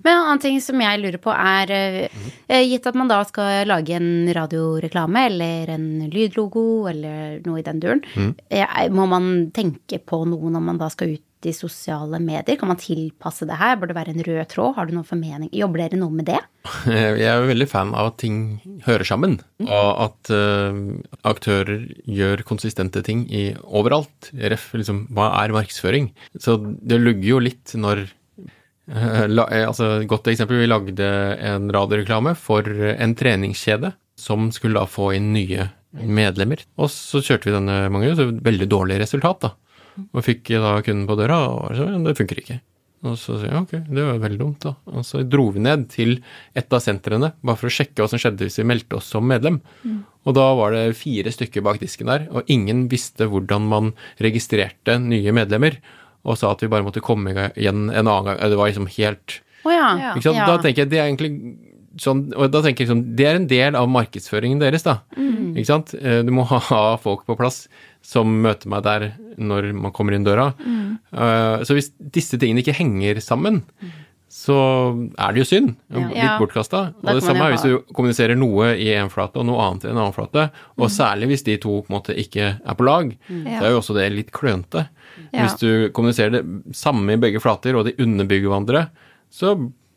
Men 0.04 0.12
en 0.12 0.22
annen 0.26 0.42
ting 0.44 0.58
som 0.60 0.82
jeg 0.84 1.00
lurer 1.00 1.18
på 1.24 1.32
er, 1.32 1.72
eh, 1.72 2.64
gitt 2.68 2.88
at 2.88 2.96
man 2.96 3.08
da 3.08 3.22
skal 3.24 3.66
lage 3.68 3.96
en 3.96 4.28
radioreklame 4.36 5.26
eller 5.30 5.70
en 5.70 5.86
lydlogo 6.12 6.90
eller 6.92 7.40
noe 7.46 7.60
i 7.60 7.64
den 7.64 7.80
duren, 7.80 8.04
eh, 8.50 8.90
må 8.90 9.08
man 9.08 9.52
tenke 9.52 10.00
på 10.04 10.26
noe 10.28 10.52
når 10.52 10.62
man 10.62 10.78
da 10.78 10.90
skal 10.90 11.16
ut 11.16 11.24
i 11.50 11.54
sosiale 11.56 12.20
medier? 12.24 12.58
Kan 12.60 12.72
man 12.72 12.80
tilpasse 12.82 13.48
det 13.48 13.58
her? 13.60 13.78
Bør 13.80 13.92
det 13.92 13.98
være 13.98 14.16
en 14.16 14.26
rød 14.28 14.42
tråd? 14.52 14.74
Har 14.78 14.88
du 14.88 14.96
noen 14.96 15.08
formening? 15.08 15.52
Jobber 15.56 15.84
dere 15.84 16.00
noe 16.02 16.14
med 16.14 16.30
det? 16.30 16.42
Jeg 16.90 17.28
er 17.30 17.42
jo 17.42 17.52
veldig 17.52 17.70
fan 17.72 17.94
av 17.98 18.12
at 18.12 18.20
ting 18.24 18.42
hører 18.88 19.08
sammen, 19.08 19.40
og 19.66 19.90
at 20.08 20.34
uh, 20.34 20.80
aktører 21.28 21.88
gjør 22.10 22.46
konsistente 22.48 23.04
ting 23.06 23.26
i 23.30 23.48
overalt. 23.66 24.32
Ref, 24.34 24.72
liksom, 24.78 25.06
hva 25.16 25.32
er 25.44 25.56
markedsføring? 25.56 26.12
Så 26.42 26.58
det 26.62 27.02
lugger 27.02 27.36
jo 27.36 27.42
litt 27.50 27.76
når 27.78 28.08
la, 28.86 29.48
eh, 29.50 29.66
altså, 29.66 30.04
Godt 30.06 30.28
eksempel, 30.30 30.60
vi 30.62 30.70
lagde 30.70 31.08
en 31.42 31.72
radioreklame 31.74 32.36
for 32.38 32.68
en 32.70 33.16
treningskjede 33.18 33.96
som 34.20 34.52
skulle 34.54 34.80
da 34.80 34.86
få 34.88 35.12
inn 35.18 35.34
nye 35.34 35.70
medlemmer. 35.96 36.62
Og 36.80 36.92
så 36.92 37.22
kjørte 37.24 37.50
vi 37.50 37.56
denne 37.56 37.86
mange 37.92 38.10
ganger, 38.10 38.20
så 38.20 38.46
veldig 38.46 38.68
dårlig 38.72 39.00
resultat, 39.02 39.48
da. 39.48 39.54
Og 40.12 40.24
fikk 40.26 40.50
da 40.62 40.78
kunden 40.86 41.06
på 41.10 41.18
døra, 41.20 41.38
og 41.52 41.76
så, 41.78 41.90
ja, 41.92 42.00
det 42.04 42.16
funker 42.18 42.42
ikke. 42.42 42.58
Og 43.06 43.14
så 43.22 43.36
sier 43.38 43.52
jeg 43.52 43.62
ok, 43.62 43.74
det 43.94 44.04
var 44.08 44.18
veldig 44.24 44.40
dumt, 44.42 44.64
da. 44.66 44.72
Og 44.90 45.04
så 45.06 45.22
dro 45.30 45.50
vi 45.54 45.62
ned 45.62 45.84
til 45.94 46.16
et 46.58 46.74
av 46.74 46.82
sentrene, 46.82 47.34
bare 47.46 47.60
for 47.60 47.70
å 47.70 47.74
sjekke 47.76 48.02
hva 48.02 48.10
som 48.10 48.22
skjedde 48.22 48.48
hvis 48.48 48.58
vi 48.62 48.66
meldte 48.66 48.98
oss 48.98 49.12
som 49.14 49.28
medlem. 49.30 49.60
Og 50.26 50.34
da 50.34 50.48
var 50.58 50.74
det 50.74 50.96
fire 50.98 51.30
stykker 51.30 51.62
bak 51.66 51.78
disken 51.84 52.10
der, 52.10 52.26
og 52.34 52.50
ingen 52.50 52.88
visste 52.90 53.28
hvordan 53.30 53.68
man 53.70 53.92
registrerte 54.24 54.98
nye 55.04 55.36
medlemmer, 55.38 55.78
og 56.26 56.40
sa 56.42 56.50
at 56.56 56.64
vi 56.66 56.72
bare 56.72 56.86
måtte 56.88 57.04
komme 57.06 57.36
igjen 57.54 57.92
en 57.92 58.08
annen 58.10 58.32
gang. 58.32 58.42
Det 58.42 58.58
var 58.58 58.72
liksom 58.72 58.90
helt 58.98 59.40
oh, 59.68 59.70
ja. 59.70 60.16
Ikke 60.16 60.26
sant? 60.32 60.40
Ja. 60.42 60.48
Da 60.50 60.58
tenker 60.64 60.84
jeg 60.86 60.90
det 60.96 60.98
er 61.04 61.12
egentlig 61.12 61.32
sånn, 62.02 62.26
og 62.34 62.50
da 62.52 62.64
tenker 62.66 62.84
jeg 62.84 62.90
liksom, 62.90 63.04
Det 63.16 63.28
er 63.30 63.38
en 63.38 63.46
del 63.48 63.78
av 63.78 63.86
markedsføringen 63.94 64.60
deres, 64.60 64.84
da. 64.88 64.98
Ikke 65.54 65.70
sant? 65.70 65.94
Eh, 65.94 66.24
Du 66.26 66.34
må 66.34 66.44
ha 66.50 66.82
folk 66.98 67.28
på 67.30 67.38
plass 67.38 67.68
som 68.06 68.30
møter 68.44 68.70
meg 68.72 68.84
der 68.86 69.06
når 69.42 69.72
man 69.74 69.94
kommer 69.96 70.14
inn 70.16 70.26
døra. 70.28 70.52
Eh, 70.62 71.64
Så 71.66 71.74
hvis 71.78 71.90
disse 71.98 72.38
tingene 72.40 72.62
ikke 72.62 72.76
henger 72.78 73.18
sammen, 73.24 73.64
så 74.36 74.56
er 75.18 75.32
det 75.32 75.42
jo 75.44 75.48
synd. 75.48 75.70
Ja. 75.94 76.08
Litt 76.12 76.42
bortkasta. 76.42 76.82
Og 77.02 77.18
det 77.18 77.24
samme 77.24 77.46
er 77.46 77.54
hvis 77.56 77.64
du 77.64 77.94
kommuniserer 77.96 78.36
noe 78.38 78.74
i 78.76 78.90
en 78.98 79.10
flate 79.14 79.40
og 79.40 79.46
noe 79.48 79.62
annet 79.64 79.86
i 79.88 79.92
en 79.94 80.00
annen 80.02 80.16
flate. 80.16 80.50
Og 80.76 80.92
særlig 80.92 81.30
hvis 81.32 81.46
de 81.48 81.56
to 81.64 81.78
på 81.86 81.88
en 81.90 81.96
måte 81.96 82.16
ikke 82.20 82.50
er 82.60 82.76
på 82.78 82.88
lag, 82.88 83.14
så 83.30 83.62
er 83.64 83.72
jo 83.72 83.80
også 83.80 83.96
det 83.96 84.10
litt 84.12 84.34
klønete. 84.36 84.88
Ja. 85.32 85.46
Hvis 85.46 85.56
du 85.62 85.70
kommuniserer 85.96 86.36
det 86.36 86.44
samme 86.76 87.16
i 87.16 87.22
begge 87.22 87.40
flater, 87.44 87.78
og 87.80 87.88
de 87.88 87.96
underbygger 88.04 88.52
hverandre, 88.52 88.86
så 89.32 89.56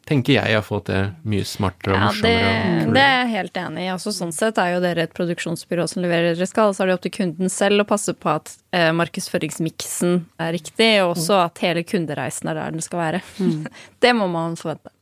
tenker 0.09 0.38
jeg 0.38 0.57
har 0.57 0.64
fått 0.64 0.88
det 0.88 1.01
mye 1.29 1.44
smartere 1.47 1.92
og 1.94 1.99
Ja, 2.01 2.07
morsommere. 2.09 2.53
det, 2.81 2.92
det 2.97 3.03
er 3.05 3.16
jeg 3.18 3.31
helt 3.35 3.59
enig 3.62 3.85
i. 3.85 3.88
Altså, 3.92 4.12
sånn 4.16 4.33
sett 4.35 4.59
er 4.62 4.73
jo 4.75 4.83
dere 4.85 5.05
et 5.05 5.14
produksjonsbyrå 5.16 5.85
som 5.92 6.03
leverer 6.05 6.33
dere 6.33 6.49
skal, 6.49 6.73
så 6.75 6.85
er 6.85 6.90
det 6.90 6.97
opp 6.99 7.05
til 7.07 7.14
kunden 7.18 7.53
selv 7.53 7.85
å 7.85 7.88
passe 7.88 8.14
på 8.16 8.31
at 8.33 8.55
eh, 8.73 8.88
markedsføringsmiksen 8.97 10.23
er 10.40 10.55
riktig, 10.57 10.90
og 11.05 11.14
også 11.16 11.38
at 11.44 11.61
hele 11.64 11.85
kundereisen 11.87 12.49
er 12.51 12.59
der 12.62 12.77
den 12.79 12.85
skal 12.85 13.03
være. 13.05 13.23
det 14.05 14.14
må 14.16 14.31
man 14.33 14.57
forvente. 14.61 14.92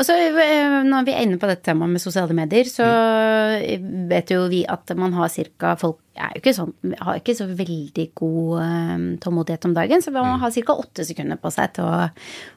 Og 0.00 0.06
så 0.08 0.16
eh, 0.16 0.76
når 0.86 1.04
vi 1.04 1.12
er 1.12 1.26
inne 1.26 1.36
på 1.40 1.48
dette 1.50 1.66
temaet 1.66 1.92
med 1.92 2.00
sosiale 2.00 2.36
medier, 2.36 2.68
så 2.68 2.86
vet 4.10 4.32
jo 4.32 4.46
vi 4.48 4.62
at 4.64 4.94
man 4.96 5.12
har 5.18 5.28
ca. 5.28 5.74
folk 5.80 6.00
er 6.20 6.34
jo 6.34 6.40
ikke 6.40 6.54
sånn, 6.56 6.72
har 7.00 7.20
ikke 7.20 7.36
så 7.36 7.46
veldig 7.46 8.06
god 8.16 8.62
eh, 8.64 9.04
tålmodighet 9.20 9.68
om 9.68 9.76
dagen, 9.76 10.04
så 10.04 10.12
man 10.16 10.40
har 10.40 10.56
ca. 10.56 10.78
åtte 10.80 11.04
sekunder 11.04 11.40
på 11.40 11.52
seg 11.52 11.76
til 11.76 11.84
å 11.84 12.08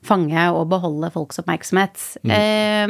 fange 0.07 0.47
og 0.55 0.69
beholde 0.71 1.11
folks 1.13 1.43
oppmerksomhet. 1.43 1.99
Mm. 2.23 2.31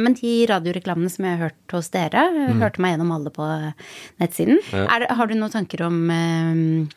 men 0.04 0.14
de 0.18 0.32
radioreklamene 0.48 1.10
som 1.10 1.26
jeg 1.26 1.36
har 1.36 1.48
hørt 1.48 1.74
hos 1.74 1.90
dere, 1.94 2.22
mm. 2.30 2.60
hørte 2.62 2.82
meg 2.82 2.94
gjennom 2.94 3.14
alle 3.16 3.32
på 3.34 3.46
nettsiden. 4.22 4.60
Er 4.84 5.08
har 5.10 5.30
du 5.30 5.34
noen 5.34 5.52
tanker 5.52 5.84
om 5.88 5.98
eh, 6.14 6.94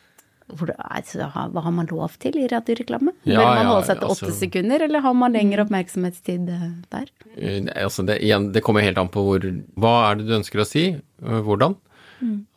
hvor, 0.48 0.70
altså, 0.78 1.26
hva 1.32 1.62
har 1.64 1.72
man 1.76 1.88
lov 1.90 2.14
til 2.22 2.36
i 2.40 2.46
radioreklame? 2.48 3.12
Ja, 3.28 3.40
Bør 3.42 3.54
man 3.58 3.66
holde 3.72 3.86
seg 3.90 3.98
til 4.00 4.08
åtte 4.08 4.26
altså- 4.28 4.38
sekunder, 4.38 4.82
eller 4.86 5.00
har 5.04 5.14
man 5.14 5.32
lengre 5.36 5.64
oppmerksomhetstid 5.66 6.48
eh, 6.48 6.70
der? 6.90 7.10
Eh, 7.36 7.60
Altså 7.84 8.04
det, 8.06 8.20
igjen, 8.22 8.52
det 8.52 8.62
kommer 8.64 8.80
helt 8.82 8.98
an 8.98 9.08
på 9.12 9.24
hvor, 9.26 9.44
hva 9.76 10.10
er 10.10 10.16
det 10.16 10.26
du 10.30 10.34
ønsker 10.38 10.60
å 10.64 10.66
si, 10.66 10.86
hvordan. 11.20 11.44
hvordan. 11.44 11.76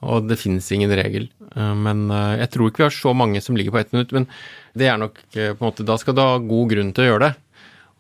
Og 0.02 0.28
det 0.28 0.40
finnes 0.42 0.66
ingen 0.74 0.90
regel. 0.98 1.30
Eh, 1.56 1.74
Men 1.76 2.10
eh, 2.10 2.38
jeg 2.42 2.52
tror 2.56 2.70
ikke 2.72 2.84
vi 2.84 2.88
har 2.90 2.96
så 2.98 3.14
mange 3.16 3.42
som 3.42 3.56
ligger 3.56 3.72
på 3.76 3.80
ett 3.84 3.92
minutt. 3.94 4.12
Men 4.16 4.28
det 4.74 4.88
er 4.88 4.98
nok 4.98 5.20
eh, 5.36 5.54
på 5.54 5.62
en 5.62 5.68
måte 5.72 5.86
Da 5.86 5.98
skal 6.02 6.16
du 6.18 6.22
ha 6.22 6.38
god 6.40 6.70
grunn 6.72 6.94
til 6.94 7.04
å 7.06 7.10
gjøre 7.12 7.28
det. 7.28 7.36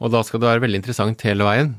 Og 0.01 0.09
da 0.11 0.23
skal 0.25 0.39
det 0.41 0.49
være 0.49 0.63
veldig 0.65 0.79
interessant 0.81 1.21
hele 1.27 1.43
veien. 1.45 1.75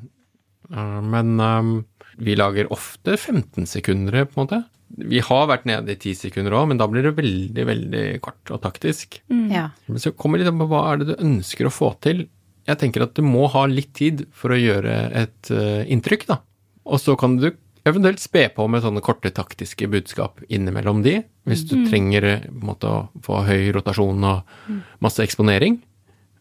Eh, 0.70 1.00
Men 1.00 1.40
eh, 1.40 1.82
vi 2.22 2.36
lager 2.36 2.68
ofte 2.70 3.16
15 3.16 3.66
sekunder, 3.66 4.26
på 4.28 4.36
en 4.38 4.46
måte. 4.46 4.64
Vi 4.92 5.22
har 5.24 5.48
vært 5.48 5.64
nede 5.68 5.94
i 5.94 5.96
10 5.96 6.18
sekunder 6.26 6.54
òg, 6.58 6.68
men 6.70 6.80
da 6.80 6.88
blir 6.90 7.06
det 7.06 7.14
veldig, 7.16 7.64
veldig 7.68 8.04
kort 8.24 8.52
og 8.52 8.60
taktisk. 8.64 9.20
Ja. 9.52 9.70
Men 9.88 10.02
så 10.02 10.12
kommer 10.12 10.38
det 10.38 10.44
litt 10.44 10.52
an 10.52 10.60
på 10.60 10.68
hva 10.72 10.82
er 10.90 11.00
det 11.00 11.10
du 11.12 11.14
ønsker 11.24 11.68
å 11.68 11.72
få 11.72 11.94
til. 12.04 12.26
Jeg 12.68 12.78
tenker 12.78 13.06
at 13.06 13.16
du 13.16 13.24
må 13.26 13.48
ha 13.50 13.64
litt 13.70 13.94
tid 13.98 14.26
for 14.36 14.54
å 14.54 14.60
gjøre 14.60 14.96
et 15.18 15.50
uh, 15.50 15.82
inntrykk, 15.90 16.28
da. 16.28 16.42
Og 16.86 17.00
så 17.00 17.16
kan 17.18 17.38
du 17.40 17.48
eventuelt 17.88 18.22
spe 18.22 18.46
på 18.54 18.66
med 18.70 18.84
sånne 18.84 19.02
korte 19.02 19.32
taktiske 19.34 19.88
budskap 19.90 20.42
innimellom 20.46 21.02
de, 21.02 21.16
hvis 21.48 21.64
du 21.66 21.74
trenger 21.88 22.26
eh, 22.28 22.44
på 22.46 22.60
en 22.60 22.68
måte 22.68 22.90
å 22.90 23.00
få 23.24 23.40
høy 23.48 23.72
rotasjon 23.74 24.28
og 24.28 24.70
masse 25.02 25.24
eksponering. 25.24 25.80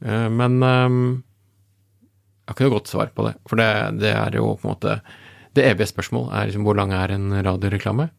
Eh, 0.05 0.27
Men 0.29 0.59
um, 0.61 1.01
jeg 2.45 2.51
har 2.51 2.57
ikke 2.57 2.67
noe 2.67 2.75
godt 2.75 2.91
svar 2.91 3.11
på 3.15 3.25
det, 3.25 3.33
for 3.49 3.61
det, 3.61 3.71
det 4.01 4.13
er 4.13 4.37
jo 4.37 4.53
på 4.59 4.67
en 4.67 4.73
måte 4.75 4.99
Det 5.57 5.65
evige 5.67 5.89
spørsmål 5.91 6.29
er 6.31 6.47
liksom 6.49 6.63
hvor 6.67 6.77
lang 6.79 6.93
er 6.95 7.11
en 7.15 7.31
radioreklame? 7.43 8.09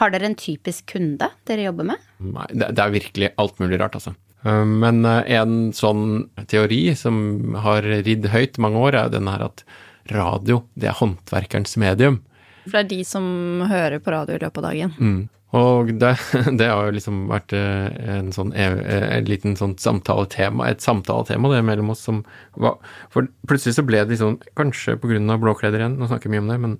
Har 0.00 0.12
dere 0.12 0.30
en 0.30 0.38
typisk 0.38 0.88
kunde 0.94 1.28
dere 1.48 1.68
jobber 1.68 1.92
med? 1.92 2.10
Nei, 2.24 2.48
det, 2.50 2.72
det 2.76 2.84
er 2.84 2.94
virkelig 2.94 3.32
alt 3.42 3.60
mulig 3.62 3.78
rart, 3.82 3.98
altså. 3.98 4.14
Uh, 4.42 4.64
Men 4.66 5.04
uh, 5.06 5.20
en 5.30 5.70
sånn 5.76 6.26
teori 6.50 6.96
som 6.98 7.54
har 7.62 7.86
ridd 7.86 8.26
høyt 8.32 8.58
mange 8.62 8.80
år, 8.82 8.98
er 8.98 9.12
den 9.12 9.30
her 9.30 9.44
at 9.50 9.62
radio, 10.10 10.64
det 10.74 10.90
er 10.90 10.98
håndverkerens 10.98 11.76
medium. 11.78 12.22
For 12.64 12.78
det 12.78 12.82
er 12.82 12.90
de 12.90 13.04
som 13.06 13.24
hører 13.70 14.02
på 14.02 14.14
radio 14.14 14.38
i 14.38 14.42
løpet 14.42 14.62
av 14.62 14.66
dagen. 14.70 14.96
Mm. 14.98 15.20
Og 15.52 15.90
det, 16.00 16.14
det 16.58 16.68
har 16.70 16.86
jo 16.86 16.94
liksom 16.96 17.26
vært 17.28 17.52
uh, 17.52 17.88
en 18.14 18.30
sånn 18.32 18.54
et 18.56 18.78
uh, 18.80 19.18
liten 19.28 19.56
sånn 19.58 19.74
samtaletema, 19.80 20.70
et 20.70 20.84
samtaletema 20.84 21.50
det 21.52 21.60
mellom 21.68 21.92
oss 21.92 22.04
som 22.08 22.22
var 22.56 22.78
For 23.12 23.28
plutselig 23.48 23.76
så 23.76 23.84
ble 23.84 24.00
det 24.00 24.14
liksom, 24.14 24.38
kanskje 24.58 24.96
på 25.00 25.12
grunn 25.12 25.28
av 25.32 25.42
blåkleder 25.44 25.84
igjen, 25.84 25.98
nå 26.00 26.08
snakker 26.08 26.30
vi 26.30 26.38
mye 26.38 26.44
om 26.46 26.52
det, 26.54 26.60
men 26.64 26.78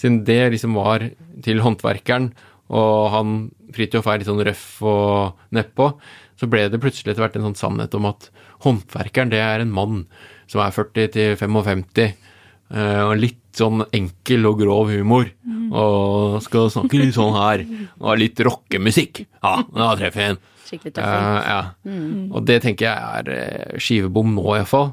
siden 0.00 0.22
det 0.24 0.40
liksom 0.54 0.78
var 0.80 1.04
til 1.44 1.60
håndverkeren, 1.60 2.30
og 2.72 3.10
han 3.12 3.38
Fridtjof 3.74 4.08
er 4.08 4.20
litt 4.20 4.30
sånn 4.30 4.42
røff 4.46 4.64
og 4.86 5.42
nedpå, 5.54 5.92
så 6.40 6.48
ble 6.50 6.64
det 6.72 6.80
plutselig 6.82 7.12
etter 7.12 7.22
hvert 7.22 7.36
en 7.38 7.50
sånn 7.50 7.58
sannhet 7.58 7.94
om 7.98 8.08
at 8.08 8.30
håndverkeren, 8.64 9.30
det 9.30 9.42
er 9.44 9.62
en 9.62 9.74
mann 9.74 10.04
som 10.50 10.62
er 10.64 10.72
40 10.74 11.12
til 11.14 11.36
55, 11.38 11.84
eh, 12.00 12.16
og 12.70 13.16
litt 13.18 13.36
sånn 13.58 13.82
enkel 13.96 14.46
og 14.46 14.60
grov 14.62 14.90
humor, 14.94 15.26
og 15.74 16.36
skal 16.44 16.68
snakke 16.70 17.00
litt 17.00 17.16
sånn 17.16 17.34
her, 17.34 17.64
og 18.04 18.18
litt 18.20 18.38
rockemusikk. 18.46 19.24
Ja, 19.42 19.56
da 19.74 19.88
treffer 19.98 20.22
jeg 20.24 20.34
en. 20.36 20.40
Skikkelig 20.70 20.92
Eh, 20.92 21.02
tøffing. 21.02 21.26
ja. 21.50 21.60
Og 22.30 22.44
det 22.46 22.60
tenker 22.62 22.86
jeg 22.86 22.94
er 23.18 23.30
eh, 23.34 23.78
skivebom 23.82 24.36
nå, 24.36 24.44
iallfall. 24.54 24.92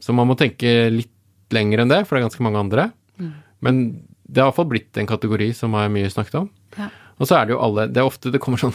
Så 0.00 0.12
man 0.16 0.28
må 0.28 0.36
tenke 0.36 0.90
litt 0.92 1.08
lenger 1.56 1.80
enn 1.82 1.88
det, 1.90 2.02
for 2.06 2.14
det 2.16 2.20
er 2.22 2.26
ganske 2.28 2.44
mange 2.44 2.60
andre. 2.60 2.84
Men 3.64 3.80
det 4.28 4.42
har 4.42 4.50
iallfall 4.50 4.68
blitt 4.70 5.00
en 5.00 5.08
kategori 5.08 5.48
som 5.56 5.72
er 5.80 5.88
mye 5.92 6.10
snakket 6.12 6.36
om. 6.42 6.50
Ja. 6.76 6.90
Og 7.20 7.28
så 7.28 7.36
er 7.40 7.48
det 7.48 7.52
jo 7.56 7.60
alle 7.64 7.88
Det 7.90 7.98
er 8.00 8.06
ofte 8.08 8.30
det 8.32 8.38
kommer 8.40 8.56
sånn 8.62 8.72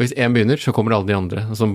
Hvis 0.00 0.12
én 0.16 0.32
begynner, 0.32 0.56
så 0.62 0.72
kommer 0.72 0.94
alle 0.96 1.08
de 1.10 1.16
andre. 1.16 1.42
Altså 1.50 1.66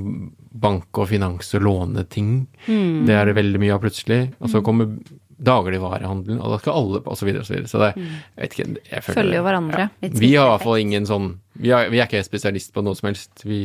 bank 0.59 0.97
og 0.97 1.09
finans 1.11 1.49
og 1.57 1.61
låneting. 1.65 2.31
Det 2.67 3.13
er 3.17 3.29
det 3.29 3.35
veldig 3.37 3.61
mye 3.61 3.73
av 3.75 3.81
plutselig. 3.83 4.21
Og 4.43 4.49
så 4.53 4.61
kommer 4.65 4.93
dagligvarehandelen, 5.39 6.39
og 6.43 6.51
da 6.53 6.57
skal 6.61 6.75
alle 6.81 6.99
på, 7.03 7.13
og 7.13 7.17
så 7.19 7.27
videre 7.27 7.43
og 7.43 7.47
så 7.47 7.53
videre. 7.55 7.69
Så 7.71 7.79
det, 7.83 7.91
jeg 7.99 8.41
vet 8.43 8.55
ikke, 8.57 8.65
jeg 8.91 9.03
føler 9.05 9.19
Følger 9.21 9.37
jo 9.39 9.43
hverandre. 9.45 9.85
Ja. 10.03 10.09
Vi 10.19 10.31
har 10.35 10.49
i 10.49 10.51
hvert 10.55 10.65
fall 10.65 10.81
ingen 10.83 11.07
sånn 11.09 11.29
vi 11.59 11.73
er, 11.75 11.89
vi 11.91 11.99
er 11.99 12.07
ikke 12.07 12.21
spesialist 12.23 12.69
på 12.71 12.79
noe 12.85 12.95
som 12.95 13.09
helst. 13.09 13.41
Vi 13.43 13.57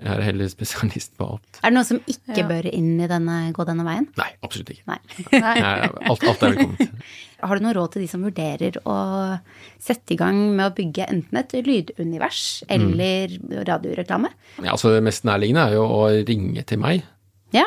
er 0.00 0.20
heller 0.24 0.48
spesialist 0.48 1.10
på 1.20 1.26
alt. 1.34 1.58
Er 1.60 1.68
det 1.68 1.74
noe 1.76 1.84
som 1.84 1.98
ikke 2.08 2.38
Ja. 2.40 2.46
bør 2.48 2.68
inn 2.72 2.94
i 3.04 3.08
denne, 3.10 3.34
gå 3.52 3.66
denne 3.68 3.84
veien? 3.84 4.06
Nei, 4.16 4.30
absolutt 4.46 4.70
ikke. 4.72 4.86
Nei. 4.88 4.96
Nei. 5.44 5.56
Nei, 5.60 5.74
alt, 6.08 6.24
alt 6.24 6.42
er 6.46 6.54
velkomment. 6.54 7.02
Har 7.48 7.54
du 7.60 7.62
noe 7.66 7.74
råd 7.76 7.92
til 7.94 8.02
de 8.02 8.08
som 8.10 8.24
vurderer 8.24 8.80
å 8.88 8.96
sette 9.78 10.16
i 10.16 10.18
gang 10.18 10.40
med 10.56 10.70
å 10.70 10.74
bygge 10.74 11.04
enten 11.12 11.38
et 11.38 11.52
lydunivers 11.68 12.64
eller 12.72 13.36
radioreklame? 13.68 14.32
Ja, 14.62 14.72
altså 14.72 14.94
Det 14.96 15.04
mest 15.06 15.28
nærliggende 15.28 15.68
er 15.68 15.76
jo 15.76 15.84
å 15.84 16.00
ringe 16.26 16.64
til 16.66 16.80
meg, 16.82 17.04
Ja, 17.54 17.64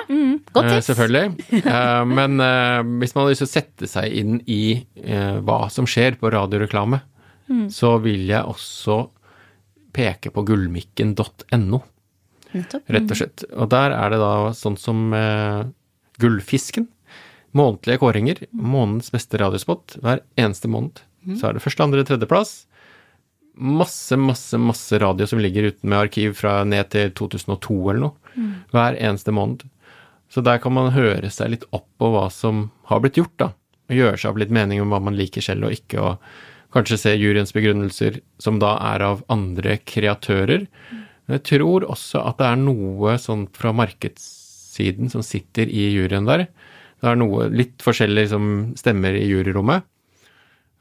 godt 0.53 0.67
tips. 0.67 0.75
Uh, 0.75 0.87
selvfølgelig. 0.91 1.63
Uh, 1.65 2.03
men 2.17 2.37
uh, 2.43 2.81
hvis 3.01 3.15
man 3.15 3.25
har 3.25 3.31
lyst 3.33 3.43
til 3.45 3.49
å 3.49 3.53
sette 3.55 3.89
seg 3.89 4.17
inn 4.21 4.41
i 4.45 4.63
eh, 5.01 5.39
hva 5.41 5.63
som 5.73 5.87
skjer 5.89 6.19
på 6.21 6.31
radioreklame, 6.33 7.01
så 7.67 7.97
vil 7.99 8.29
jeg 8.29 8.47
også 8.47 9.01
peke 9.91 10.31
på 10.31 10.43
gullmikken.no. 10.47 11.81
Rett 12.53 13.11
og 13.11 13.17
slett. 13.17 13.43
Og 13.51 13.69
der 13.71 13.95
er 13.95 14.13
det 14.13 14.19
da 14.21 14.33
sånn 14.55 14.77
som 14.79 15.11
eh, 15.15 15.65
Gullfisken. 16.21 16.87
Månedlige 17.57 17.99
kåringer. 17.99 18.43
Månedens 18.51 19.11
beste 19.11 19.39
radiospot 19.41 19.97
hver 20.03 20.23
eneste 20.39 20.71
måned. 20.71 21.03
Så 21.37 21.49
er 21.49 21.57
det 21.57 21.63
første, 21.63 21.85
andre, 21.85 22.05
tredjeplass. 22.07 22.53
Masse, 23.61 24.15
masse, 24.17 24.57
masse 24.57 24.99
radio 25.01 25.27
som 25.27 25.41
ligger 25.43 25.69
uten 25.69 25.91
med 25.91 25.99
arkiv 26.07 26.37
fra 26.39 26.61
ned 26.67 26.89
til 26.93 27.11
2002 27.19 27.77
eller 27.91 28.03
noe. 28.07 28.15
Hver 28.71 28.97
eneste 28.97 29.35
måned. 29.35 29.67
Så 30.31 30.43
der 30.45 30.61
kan 30.63 30.73
man 30.75 30.93
høre 30.95 31.29
seg 31.33 31.51
litt 31.51 31.65
opp 31.75 31.89
på 31.99 32.11
hva 32.13 32.29
som 32.31 32.69
har 32.87 33.01
blitt 33.03 33.19
gjort, 33.19 33.35
da. 33.41 33.49
Og 33.91 33.97
gjøre 33.97 34.19
seg 34.19 34.31
opp 34.31 34.39
litt 34.39 34.53
mening 34.55 34.79
om 34.79 34.93
hva 34.93 35.01
man 35.03 35.17
liker 35.19 35.43
selv 35.43 35.67
og 35.67 35.75
ikke, 35.75 35.99
og 35.99 36.71
kanskje 36.71 36.99
se 37.01 37.15
juryens 37.19 37.51
begrunnelser, 37.51 38.21
som 38.39 38.61
da 38.61 38.77
er 38.93 39.03
av 39.03 39.25
andre 39.31 39.75
kreatører. 39.83 40.67
Men 41.27 41.37
jeg 41.37 41.47
tror 41.49 41.85
også 41.91 42.23
at 42.23 42.39
det 42.39 42.47
er 42.47 42.61
noe 42.61 43.17
sånn 43.19 43.49
fra 43.55 43.73
markedssiden 43.75 45.11
som 45.11 45.25
sitter 45.25 45.67
i 45.67 45.89
juryen 45.97 46.29
der. 46.29 46.47
Det 47.01 47.09
er 47.11 47.19
noe 47.19 47.49
litt 47.51 47.81
forskjellig 47.83 48.29
som 48.31 48.45
stemmer 48.79 49.17
i 49.17 49.25
juryrommet, 49.25 49.83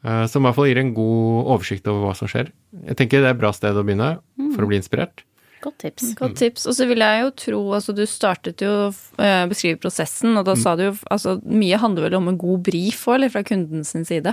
eh, 0.04 0.24
som 0.30 0.44
i 0.44 0.46
hvert 0.46 0.58
fall 0.58 0.70
gir 0.70 0.82
en 0.82 0.94
god 0.94 1.50
oversikt 1.56 1.90
over 1.90 2.06
hva 2.06 2.14
som 2.18 2.30
skjer. 2.30 2.52
Jeg 2.86 3.00
tenker 3.00 3.24
det 3.24 3.32
er 3.32 3.34
et 3.34 3.42
bra 3.42 3.50
sted 3.56 3.74
å 3.74 3.82
begynne 3.82 4.12
for 4.54 4.62
å 4.62 4.70
bli 4.70 4.78
inspirert. 4.78 5.24
Godt 5.60 5.78
tips. 5.84 6.14
Godt 6.18 6.36
tips. 6.40 6.66
Og 6.70 6.76
så 6.76 6.86
vil 6.88 7.02
jeg 7.04 7.22
jo 7.24 7.30
tro, 7.44 7.60
altså 7.76 7.94
du 7.96 8.02
startet 8.08 8.62
jo 8.64 8.70
å 8.86 8.90
eh, 9.20 9.44
beskrive 9.50 9.80
prosessen, 9.82 10.32
og 10.40 10.46
da 10.48 10.54
sa 10.56 10.72
du 10.78 10.86
jo 10.88 10.94
altså 11.12 11.36
mye 11.44 11.80
handler 11.82 12.08
vel 12.08 12.16
om 12.20 12.30
en 12.32 12.38
god 12.40 12.62
brief 12.70 13.04
òg, 13.08 13.18
eller 13.18 13.32
fra 13.34 13.42
kunden 13.46 13.84
sin 13.84 14.06
side. 14.08 14.32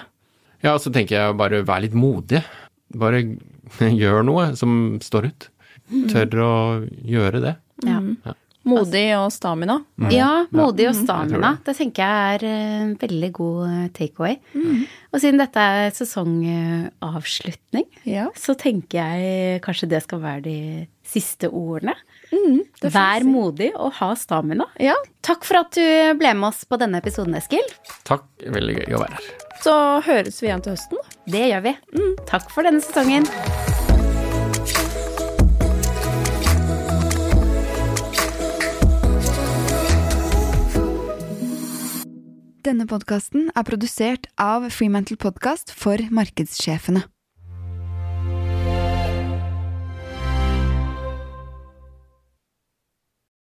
Ja, 0.63 0.74
og 0.74 0.82
så 0.82 0.92
tenker 0.94 1.18
jeg 1.20 1.38
bare 1.38 1.63
vær 1.68 1.84
litt 1.84 1.98
modig. 1.98 2.42
Bare 2.96 3.22
gjør 4.02 4.24
noe 4.28 4.50
som 4.60 4.98
står 5.04 5.32
ut. 5.32 5.50
Tør 6.12 6.44
å 6.44 6.52
gjøre 7.08 7.44
det. 7.44 7.56
Ja. 7.88 8.02
Modig 8.68 9.06
og 9.16 9.30
stamina. 9.32 9.78
Ja, 10.12 10.46
modig 10.52 10.90
og 10.90 10.98
stamina. 10.98 11.54
Det 11.63 11.76
tenker 11.78 12.04
jeg 12.04 12.40
er 12.42 12.44
en 12.50 12.90
veldig 13.00 13.30
god 13.38 13.94
takeaway. 13.96 14.36
takeaway. 14.44 14.82
Og 15.13 15.22
siden 15.24 15.40
dette 15.40 15.63
er 15.63 15.94
sesongavslutning, 15.96 17.88
Ja. 18.04 18.28
så 18.36 18.58
tenker 18.60 19.00
jeg 19.00 19.62
kanskje 19.63 19.88
det 19.90 20.04
skal 20.04 20.20
være 20.20 20.42
de 20.44 20.88
siste 21.08 21.50
ordene. 21.50 21.96
Mm, 22.34 22.60
Vær 22.84 23.24
si. 23.24 23.30
modig 23.32 23.70
og 23.80 23.93
ha 24.02 24.10
stamina. 24.20 24.67
Ja. 24.84 24.96
Takk 25.24 25.48
for 25.48 25.62
at 25.62 25.72
du 25.78 26.17
ble 26.20 26.34
med 26.36 26.50
oss 26.52 26.65
på 26.67 26.80
denne 26.82 27.00
episoden, 27.02 27.36
Eskil. 27.39 27.63
Takk, 28.08 28.28
veldig 28.43 28.78
gøy 28.82 28.98
å 29.00 29.04
være 29.06 29.20
her. 29.22 29.32
Så 29.63 29.74
høres 30.06 30.41
vi 30.43 30.52
igjen 30.52 30.62
til 30.67 30.76
høsten. 30.76 31.02
Det 31.28 31.48
gjør 31.50 31.65
vi. 31.72 31.76
Takk 32.30 32.52
for 32.54 32.67
denne 32.67 32.84
sesongen. 32.84 33.26
Denne 42.67 42.84
podkasten 42.89 43.48
er 43.56 43.63
produsert 43.67 44.28
av 44.41 44.65
Freemantle 44.76 45.15
Podcast 45.22 45.72
for 45.72 46.02
markedssjefene. 46.12 47.06